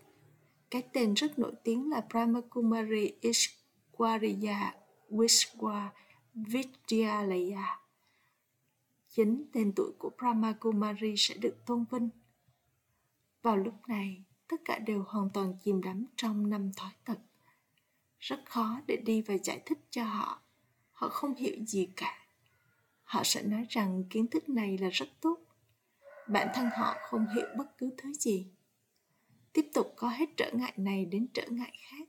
Cái 0.70 0.82
tên 0.92 1.14
rất 1.14 1.38
nổi 1.38 1.52
tiếng 1.64 1.90
là 1.90 2.02
Brahma 2.10 2.40
Kumari 2.50 3.12
Ishwariya 3.22 4.70
Vishwa 5.10 5.88
Vidyalaya. 6.34 7.64
À. 7.64 7.80
Chính 9.10 9.44
tên 9.52 9.72
tuổi 9.76 9.92
của 9.98 10.10
Brahma 10.18 10.52
Kumari 10.52 11.14
sẽ 11.16 11.34
được 11.34 11.56
tôn 11.66 11.84
vinh. 11.90 12.08
Vào 13.42 13.56
lúc 13.56 13.74
này, 13.88 14.24
tất 14.48 14.56
cả 14.64 14.78
đều 14.78 15.04
hoàn 15.08 15.30
toàn 15.30 15.54
chìm 15.64 15.82
đắm 15.82 16.06
trong 16.16 16.50
năm 16.50 16.72
thói 16.76 16.90
tật. 17.04 17.18
Rất 18.18 18.42
khó 18.46 18.80
để 18.86 18.96
đi 18.96 19.22
và 19.22 19.34
giải 19.44 19.62
thích 19.66 19.78
cho 19.90 20.04
họ. 20.04 20.42
Họ 20.92 21.08
không 21.08 21.34
hiểu 21.34 21.64
gì 21.66 21.88
cả. 21.96 22.26
Họ 23.02 23.22
sẽ 23.24 23.42
nói 23.42 23.66
rằng 23.68 24.04
kiến 24.10 24.26
thức 24.26 24.48
này 24.48 24.78
là 24.78 24.88
rất 24.92 25.08
tốt. 25.20 25.38
Bản 26.28 26.48
thân 26.54 26.68
họ 26.78 26.96
không 27.10 27.26
hiểu 27.34 27.46
bất 27.56 27.78
cứ 27.78 27.90
thứ 27.98 28.12
gì 28.12 28.46
tiếp 29.54 29.70
tục 29.74 29.92
có 29.96 30.08
hết 30.08 30.28
trở 30.36 30.50
ngại 30.54 30.72
này 30.76 31.04
đến 31.04 31.26
trở 31.34 31.46
ngại 31.48 31.72
khác 31.80 32.08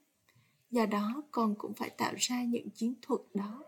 do 0.72 0.86
đó 0.86 1.24
con 1.32 1.56
cũng 1.58 1.74
phải 1.74 1.90
tạo 1.90 2.14
ra 2.18 2.44
những 2.44 2.70
chiến 2.70 2.94
thuật 3.02 3.22
đó 3.34 3.64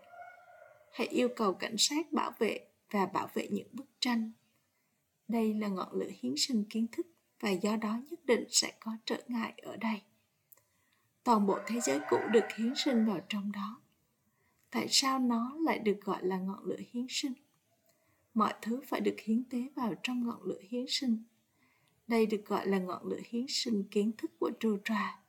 hãy 0.92 1.06
yêu 1.06 1.28
cầu 1.36 1.52
cảnh 1.52 1.74
sát 1.78 2.12
bảo 2.12 2.32
vệ 2.38 2.66
và 2.90 3.06
bảo 3.06 3.28
vệ 3.34 3.48
những 3.50 3.68
bức 3.72 3.86
tranh. 4.00 4.32
Đây 5.28 5.54
là 5.54 5.68
ngọn 5.68 5.92
lửa 5.92 6.10
hiến 6.20 6.34
sinh 6.36 6.64
kiến 6.64 6.86
thức 6.92 7.06
và 7.40 7.50
do 7.50 7.76
đó 7.76 8.00
nhất 8.10 8.24
định 8.24 8.44
sẽ 8.50 8.72
có 8.80 8.92
trở 9.04 9.22
ngại 9.28 9.52
ở 9.62 9.76
đây. 9.76 10.02
Toàn 11.24 11.46
bộ 11.46 11.58
thế 11.66 11.80
giới 11.80 12.00
cũ 12.10 12.18
được 12.32 12.44
hiến 12.56 12.72
sinh 12.76 13.06
vào 13.06 13.20
trong 13.28 13.52
đó. 13.52 13.80
Tại 14.70 14.86
sao 14.90 15.18
nó 15.18 15.56
lại 15.60 15.78
được 15.78 16.00
gọi 16.00 16.26
là 16.26 16.38
ngọn 16.38 16.64
lửa 16.64 16.80
hiến 16.92 17.06
sinh? 17.08 17.32
Mọi 18.34 18.54
thứ 18.62 18.80
phải 18.86 19.00
được 19.00 19.16
hiến 19.20 19.44
tế 19.44 19.68
vào 19.76 19.94
trong 20.02 20.26
ngọn 20.26 20.42
lửa 20.42 20.60
hiến 20.68 20.84
sinh. 20.88 21.24
Đây 22.06 22.26
được 22.26 22.44
gọi 22.46 22.66
là 22.66 22.78
ngọn 22.78 23.06
lửa 23.06 23.20
hiến 23.28 23.46
sinh 23.48 23.84
kiến 23.90 24.12
thức 24.18 24.30
của 24.38 24.50
Rudra. 24.62 25.20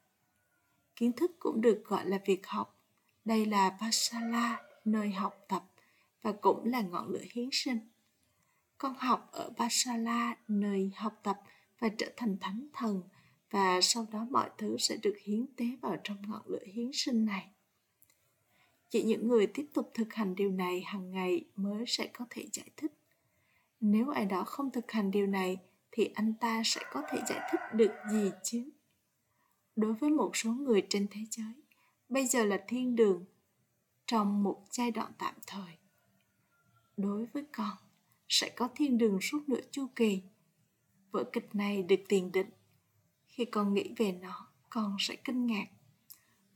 Kiến 0.96 1.12
thức 1.12 1.32
cũng 1.40 1.62
được 1.62 1.84
gọi 1.86 2.10
là 2.10 2.20
việc 2.26 2.48
học. 2.48 2.80
Đây 3.26 3.46
là 3.46 3.78
Pasala, 3.82 4.62
nơi 4.92 5.10
học 5.10 5.46
tập, 5.48 5.64
và 6.22 6.32
cũng 6.32 6.66
là 6.66 6.82
ngọn 6.82 7.10
lửa 7.10 7.24
hiến 7.32 7.50
sinh. 7.52 7.80
Con 8.78 8.96
học 8.98 9.30
ở 9.32 9.52
Basala 9.58 10.36
nơi 10.48 10.92
học 10.96 11.20
tập 11.24 11.42
và 11.80 11.90
trở 11.98 12.12
thành 12.18 12.38
thánh 12.42 12.68
thần, 12.74 13.02
và 13.52 13.82
sau 13.82 14.08
đó 14.12 14.28
mọi 14.30 14.50
thứ 14.58 14.78
sẽ 14.80 14.98
được 15.04 15.16
hiến 15.24 15.46
tế 15.56 15.66
vào 15.82 15.98
trong 16.04 16.18
ngọn 16.28 16.42
lửa 16.46 16.64
hiến 16.74 16.92
sinh 16.94 17.26
này. 17.26 17.50
Chỉ 18.90 19.04
những 19.04 19.28
người 19.28 19.48
tiếp 19.48 19.66
tục 19.74 19.92
thực 19.94 20.14
hành 20.14 20.36
điều 20.36 20.52
này 20.52 20.82
hàng 20.82 21.12
ngày 21.12 21.46
mới 21.56 21.84
sẽ 21.88 22.10
có 22.14 22.26
thể 22.30 22.46
giải 22.54 22.70
thích. 22.78 22.94
Nếu 23.82 24.10
ai 24.10 24.26
đó 24.26 24.44
không 24.44 24.72
thực 24.72 24.92
hành 24.92 25.12
điều 25.12 25.28
này 25.28 25.58
thì 25.92 26.10
anh 26.16 26.34
ta 26.34 26.62
sẽ 26.66 26.82
có 26.92 27.04
thể 27.12 27.20
giải 27.30 27.50
thích 27.52 27.60
được 27.74 27.92
gì 28.12 28.32
chứ 28.44 28.70
đối 29.76 29.94
với 29.94 30.10
một 30.10 30.32
số 30.36 30.52
người 30.52 30.86
trên 30.90 31.08
thế 31.12 31.22
giới 31.32 31.54
bây 32.10 32.26
giờ 32.26 32.46
là 32.46 32.64
thiên 32.68 32.96
đường 32.96 33.26
trong 34.10 34.44
một 34.44 34.66
giai 34.72 34.92
đoạn 34.92 35.12
tạm 35.18 35.34
thời. 35.48 35.78
Đối 36.98 37.26
với 37.26 37.44
con 37.52 37.78
sẽ 38.30 38.50
có 38.50 38.70
thiên 38.76 38.98
đường 38.98 39.20
suốt 39.22 39.50
nửa 39.50 39.62
chu 39.72 39.88
kỳ. 39.96 40.22
Vở 41.12 41.24
kịch 41.34 41.56
này 41.56 41.84
được 41.84 42.00
tiền 42.08 42.32
định. 42.32 42.50
Khi 43.28 43.46
con 43.46 43.74
nghĩ 43.74 43.94
về 43.98 44.12
nó 44.12 44.48
con 44.70 44.96
sẽ 45.00 45.16
kinh 45.16 45.46
ngạc. 45.46 45.66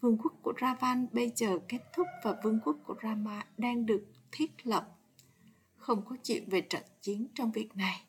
Vương 0.02 0.18
quốc 0.18 0.34
của 0.42 0.54
ravan 0.62 1.08
bây 1.12 1.32
giờ 1.36 1.60
kết 1.68 1.82
thúc 1.94 2.08
và 2.24 2.36
vương 2.44 2.60
quốc 2.66 2.78
của 2.84 2.96
rama 3.04 3.46
đang 3.58 3.86
được 3.86 4.06
thiết 4.32 4.68
lập. 4.68 4.98
Không 5.76 6.06
có 6.06 6.16
chuyện 6.24 6.50
về 6.50 6.62
trận 6.62 6.84
chiến 7.02 7.28
trong 7.36 7.52
việc 7.52 7.76
này. 7.76 8.06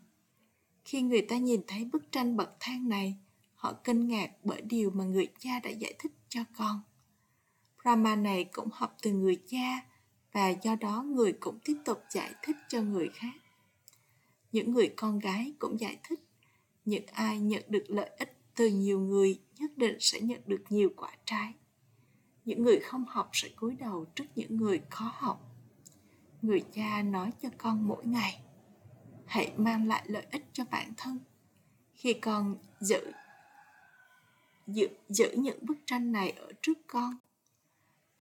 Khi 0.85 1.03
người 1.03 1.23
ta 1.23 1.39
nhìn 1.39 1.61
thấy 1.67 1.85
bức 1.85 2.13
tranh 2.13 2.37
bậc 2.37 2.57
thang 2.61 2.89
này, 2.89 3.17
họ 3.55 3.73
kinh 3.85 4.09
ngạc 4.09 4.31
bởi 4.45 4.61
điều 4.61 4.91
mà 4.91 5.05
người 5.05 5.29
cha 5.39 5.61
đã 5.61 5.71
giải 5.71 5.95
thích 5.99 6.13
cho 6.29 6.41
con 6.57 6.81
rama 7.85 8.17
này 8.17 8.45
cũng 8.45 8.69
học 8.73 8.97
từ 9.03 9.13
người 9.13 9.41
cha 9.47 9.81
và 10.33 10.49
do 10.49 10.77
đó 10.77 11.03
người 11.03 11.33
cũng 11.33 11.59
tiếp 11.65 11.77
tục 11.85 12.03
giải 12.11 12.35
thích 12.43 12.57
cho 12.69 12.83
người 12.83 13.09
khác. 13.15 13.35
Những 14.53 14.73
người 14.73 14.89
con 14.97 15.19
gái 15.19 15.53
cũng 15.59 15.81
giải 15.81 15.99
thích, 16.09 16.21
những 16.85 17.07
ai 17.07 17.41
nhận 17.41 17.63
được 17.69 17.85
lợi 17.89 18.11
ích 18.19 18.37
từ 18.55 18.69
nhiều 18.69 19.01
người 19.01 19.41
nhất 19.59 19.71
định 19.77 19.97
sẽ 20.01 20.21
nhận 20.21 20.41
được 20.47 20.63
nhiều 20.69 20.91
quả 20.97 21.11
trái. 21.25 21.53
Những 22.45 22.63
người 22.63 22.81
không 22.81 23.05
học 23.05 23.31
sẽ 23.33 23.49
cúi 23.57 23.75
đầu 23.75 24.05
trước 24.15 24.25
những 24.35 24.57
người 24.57 24.81
khó 24.91 25.13
học. 25.15 25.51
Người 26.43 26.65
cha 26.73 27.03
nói 27.03 27.31
cho 27.43 27.49
con 27.59 27.89
mỗi 27.89 28.07
ngày 28.07 28.41
hãy 29.27 29.53
mang 29.57 29.89
lại 29.89 30.05
lợi 30.07 30.27
ích 30.31 30.45
cho 30.53 30.65
bản 30.71 30.93
thân 30.97 31.19
khi 31.95 32.13
con 32.13 32.57
giữ 32.81 33.13
giữ, 34.67 34.89
giữ 35.09 35.35
những 35.39 35.59
bức 35.67 35.79
tranh 35.87 36.13
này 36.13 36.31
ở 36.31 36.53
trước 36.63 36.79
con 36.87 37.17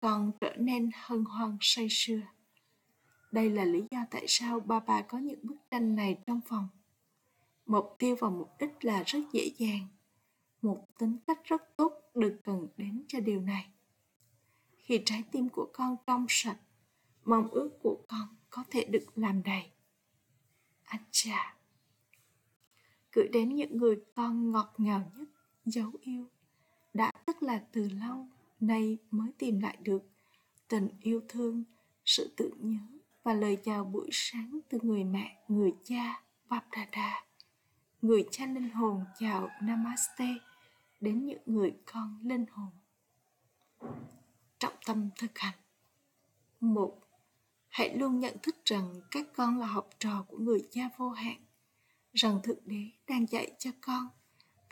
còn 0.03 0.31
trở 0.41 0.55
nên 0.57 0.89
hân 0.93 1.23
hoan 1.25 1.57
say 1.61 1.87
sưa. 1.89 2.21
Đây 3.31 3.49
là 3.49 3.65
lý 3.65 3.83
do 3.91 4.05
tại 4.11 4.25
sao 4.27 4.59
ba 4.59 4.79
bà 4.79 5.01
có 5.01 5.17
những 5.17 5.39
bức 5.43 5.55
tranh 5.71 5.95
này 5.95 6.17
trong 6.25 6.41
phòng. 6.49 6.67
Mục 7.65 7.95
tiêu 7.99 8.15
và 8.19 8.29
mục 8.29 8.49
đích 8.59 8.71
là 8.81 9.03
rất 9.05 9.19
dễ 9.31 9.51
dàng, 9.57 9.87
một 10.61 10.87
tính 10.99 11.17
cách 11.27 11.43
rất 11.43 11.77
tốt 11.77 11.93
được 12.15 12.39
cần 12.43 12.67
đến 12.77 13.03
cho 13.07 13.19
điều 13.19 13.41
này. 13.41 13.67
Khi 14.77 15.01
trái 15.05 15.23
tim 15.31 15.49
của 15.49 15.69
con 15.73 15.95
trong 16.07 16.25
sạch, 16.29 16.59
mong 17.25 17.47
ước 17.47 17.69
của 17.83 17.97
con 18.07 18.35
có 18.49 18.63
thể 18.69 18.85
được 18.85 19.05
làm 19.15 19.43
đầy. 19.43 19.71
Anh 20.83 21.03
chà! 21.11 21.57
Gửi 23.11 23.27
đến 23.27 23.55
những 23.55 23.77
người 23.77 23.95
con 24.15 24.51
ngọt 24.51 24.73
ngào 24.77 25.11
nhất, 25.17 25.27
dấu 25.65 25.91
yêu, 26.01 26.27
đã 26.93 27.11
tức 27.25 27.43
là 27.43 27.63
từ 27.71 27.89
lâu 27.89 28.27
nay 28.67 28.97
mới 29.11 29.31
tìm 29.37 29.59
lại 29.59 29.77
được 29.81 30.03
tình 30.67 30.87
yêu 31.01 31.21
thương, 31.29 31.63
sự 32.05 32.33
tưởng 32.37 32.57
nhớ 32.59 32.99
và 33.23 33.33
lời 33.33 33.57
chào 33.63 33.85
buổi 33.85 34.09
sáng 34.11 34.59
từ 34.69 34.79
người 34.81 35.03
mẹ, 35.03 35.43
người 35.47 35.73
cha, 35.83 36.23
Vapdada. 36.47 37.25
Người 38.01 38.25
cha 38.31 38.45
linh 38.45 38.69
hồn 38.69 39.05
chào 39.19 39.49
Namaste 39.61 40.27
đến 41.01 41.25
những 41.25 41.41
người 41.45 41.73
con 41.85 42.19
linh 42.23 42.45
hồn. 42.51 42.69
Trọng 44.59 44.73
tâm 44.85 45.09
thực 45.17 45.39
hành. 45.39 45.57
Một, 46.59 46.99
hãy 47.69 47.97
luôn 47.97 48.19
nhận 48.19 48.37
thức 48.43 48.55
rằng 48.65 49.01
các 49.11 49.27
con 49.35 49.59
là 49.59 49.67
học 49.67 49.89
trò 49.99 50.25
của 50.27 50.37
người 50.37 50.67
cha 50.71 50.89
vô 50.97 51.09
hạn, 51.09 51.45
rằng 52.13 52.39
thượng 52.43 52.59
đế 52.65 52.89
đang 53.07 53.25
dạy 53.29 53.51
cho 53.59 53.71
con 53.81 54.07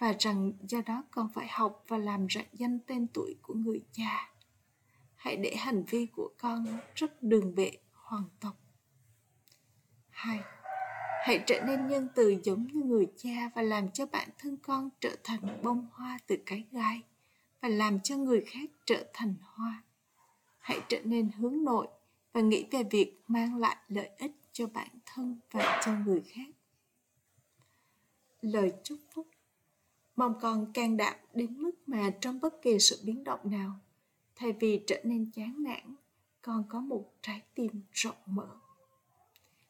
và 0.01 0.13
rằng 0.19 0.51
do 0.67 0.81
đó 0.85 1.03
con 1.11 1.29
phải 1.33 1.47
học 1.47 1.83
và 1.87 1.97
làm 1.97 2.27
rạng 2.29 2.47
danh 2.53 2.79
tên 2.87 3.07
tuổi 3.13 3.35
của 3.41 3.53
người 3.53 3.81
cha. 3.91 4.29
Hãy 5.15 5.35
để 5.35 5.55
hành 5.55 5.83
vi 5.83 6.05
của 6.05 6.29
con 6.37 6.65
rất 6.95 7.23
đường 7.23 7.55
bệ 7.55 7.71
hoàng 7.93 8.29
tộc 8.39 8.55
hai, 10.09 10.39
hãy 11.23 11.43
trở 11.47 11.61
nên 11.67 11.87
nhân 11.87 12.07
từ 12.15 12.35
giống 12.43 12.67
như 12.67 12.83
người 12.83 13.07
cha 13.17 13.49
và 13.55 13.61
làm 13.61 13.91
cho 13.91 14.05
bản 14.05 14.29
thân 14.37 14.57
con 14.57 14.89
trở 15.01 15.15
thành 15.23 15.61
bông 15.63 15.87
hoa 15.91 16.19
từ 16.27 16.37
cái 16.45 16.63
gai 16.71 17.01
và 17.61 17.69
làm 17.69 17.99
cho 17.99 18.17
người 18.17 18.41
khác 18.47 18.69
trở 18.85 19.03
thành 19.13 19.33
hoa. 19.41 19.83
Hãy 20.59 20.79
trở 20.89 21.01
nên 21.03 21.29
hướng 21.29 21.63
nội 21.63 21.87
và 22.33 22.41
nghĩ 22.41 22.65
về 22.71 22.83
việc 22.83 23.21
mang 23.27 23.57
lại 23.57 23.77
lợi 23.87 24.09
ích 24.17 24.31
cho 24.51 24.67
bản 24.67 24.89
thân 25.05 25.39
và 25.51 25.81
cho 25.85 25.91
người 26.05 26.21
khác. 26.21 26.49
Lời 28.41 28.73
chúc 28.83 28.99
phúc 29.13 29.27
mong 30.21 30.39
con 30.41 30.73
can 30.73 30.97
đảm 30.97 31.15
đến 31.33 31.57
mức 31.57 31.71
mà 31.85 32.11
trong 32.21 32.39
bất 32.41 32.61
kỳ 32.61 32.79
sự 32.79 32.99
biến 33.03 33.23
động 33.23 33.39
nào. 33.43 33.79
Thay 34.35 34.51
vì 34.51 34.83
trở 34.87 35.01
nên 35.03 35.31
chán 35.31 35.63
nản, 35.63 35.95
con 36.41 36.63
có 36.69 36.79
một 36.79 37.13
trái 37.21 37.41
tim 37.55 37.71
rộng 37.91 38.15
mở. 38.25 38.47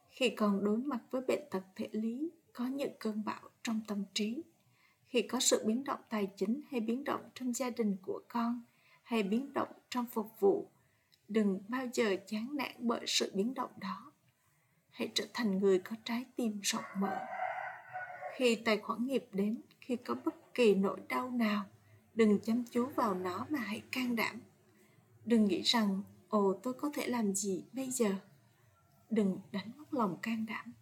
Khi 0.10 0.30
con 0.30 0.64
đối 0.64 0.78
mặt 0.78 1.00
với 1.12 1.22
bệnh 1.28 1.40
tật 1.52 1.64
thể 1.76 1.90
lý, 1.92 2.32
có 2.54 2.68
những 2.68 2.92
cơn 3.00 3.24
bão 3.26 3.42
trong 3.64 3.82
tâm 3.88 4.04
trí. 4.14 4.44
Khi 5.08 5.22
có 5.22 5.40
sự 5.40 5.64
biến 5.66 5.84
động 5.84 6.00
tài 6.10 6.28
chính 6.36 6.62
hay 6.72 6.80
biến 6.80 7.04
động 7.04 7.22
trong 7.36 7.54
gia 7.54 7.70
đình 7.70 7.98
của 8.02 8.22
con, 8.28 8.62
hay 9.04 9.24
biến 9.24 9.54
động 9.54 9.70
trong 9.90 10.06
phục 10.06 10.40
vụ, 10.40 10.70
đừng 11.28 11.60
bao 11.68 11.88
giờ 11.94 12.16
chán 12.28 12.56
nản 12.56 12.72
bởi 12.78 13.02
sự 13.08 13.32
biến 13.36 13.54
động 13.54 13.72
đó. 13.78 14.12
Hãy 14.90 15.12
trở 15.14 15.26
thành 15.34 15.60
người 15.60 15.80
có 15.80 15.96
trái 16.04 16.26
tim 16.36 16.60
rộng 16.64 16.86
mở. 16.98 17.18
Khi 18.36 18.56
tài 18.56 18.78
khoản 18.78 19.08
nghiệp 19.08 19.26
đến, 19.32 19.62
khi 19.80 19.96
có 19.96 20.16
bất 20.26 20.41
kỳ 20.54 20.76
nỗi 20.76 21.00
đau 21.10 21.32
nào, 21.32 21.66
đừng 22.14 22.40
chăm 22.40 22.64
chú 22.72 22.86
vào 22.96 23.16
nó 23.16 23.46
mà 23.50 23.60
hãy 23.60 23.82
can 23.92 24.16
đảm. 24.16 24.42
Đừng 25.26 25.46
nghĩ 25.46 25.62
rằng, 25.62 26.04
ồ, 26.30 26.54
tôi 26.64 26.74
có 26.74 26.92
thể 26.94 27.08
làm 27.08 27.36
gì 27.36 27.64
bây 27.74 27.92
giờ. 27.92 28.16
Đừng 29.10 29.40
đánh 29.52 29.72
mất 29.78 29.94
lòng 29.94 30.18
can 30.22 30.46
đảm. 30.46 30.74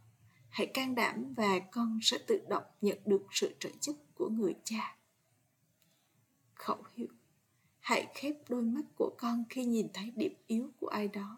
Hãy 0.49 0.67
can 0.67 0.95
đảm 0.95 1.33
và 1.33 1.59
con 1.59 1.99
sẽ 2.01 2.17
tự 2.27 2.41
động 2.49 2.63
nhận 2.81 2.97
được 3.05 3.27
sự 3.31 3.55
trợ 3.59 3.69
giúp 3.81 3.95
của 4.15 4.29
người 4.29 4.55
cha. 4.63 4.95
Khẩu 6.55 6.83
hiệu. 6.95 7.07
Hãy 7.79 8.07
khép 8.15 8.35
đôi 8.49 8.61
mắt 8.61 8.85
của 8.97 9.15
con 9.17 9.43
khi 9.49 9.65
nhìn 9.65 9.87
thấy 9.93 10.11
điểm 10.15 10.33
yếu 10.47 10.69
của 10.79 10.87
ai 10.87 11.07
đó 11.07 11.37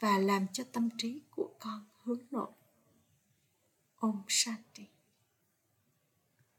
và 0.00 0.18
làm 0.18 0.46
cho 0.52 0.64
tâm 0.72 0.88
trí 0.98 1.20
của 1.30 1.50
con 1.58 1.84
hướng 2.02 2.22
nội. 2.30 2.50
Om 3.96 4.22
shanti. 4.28 4.84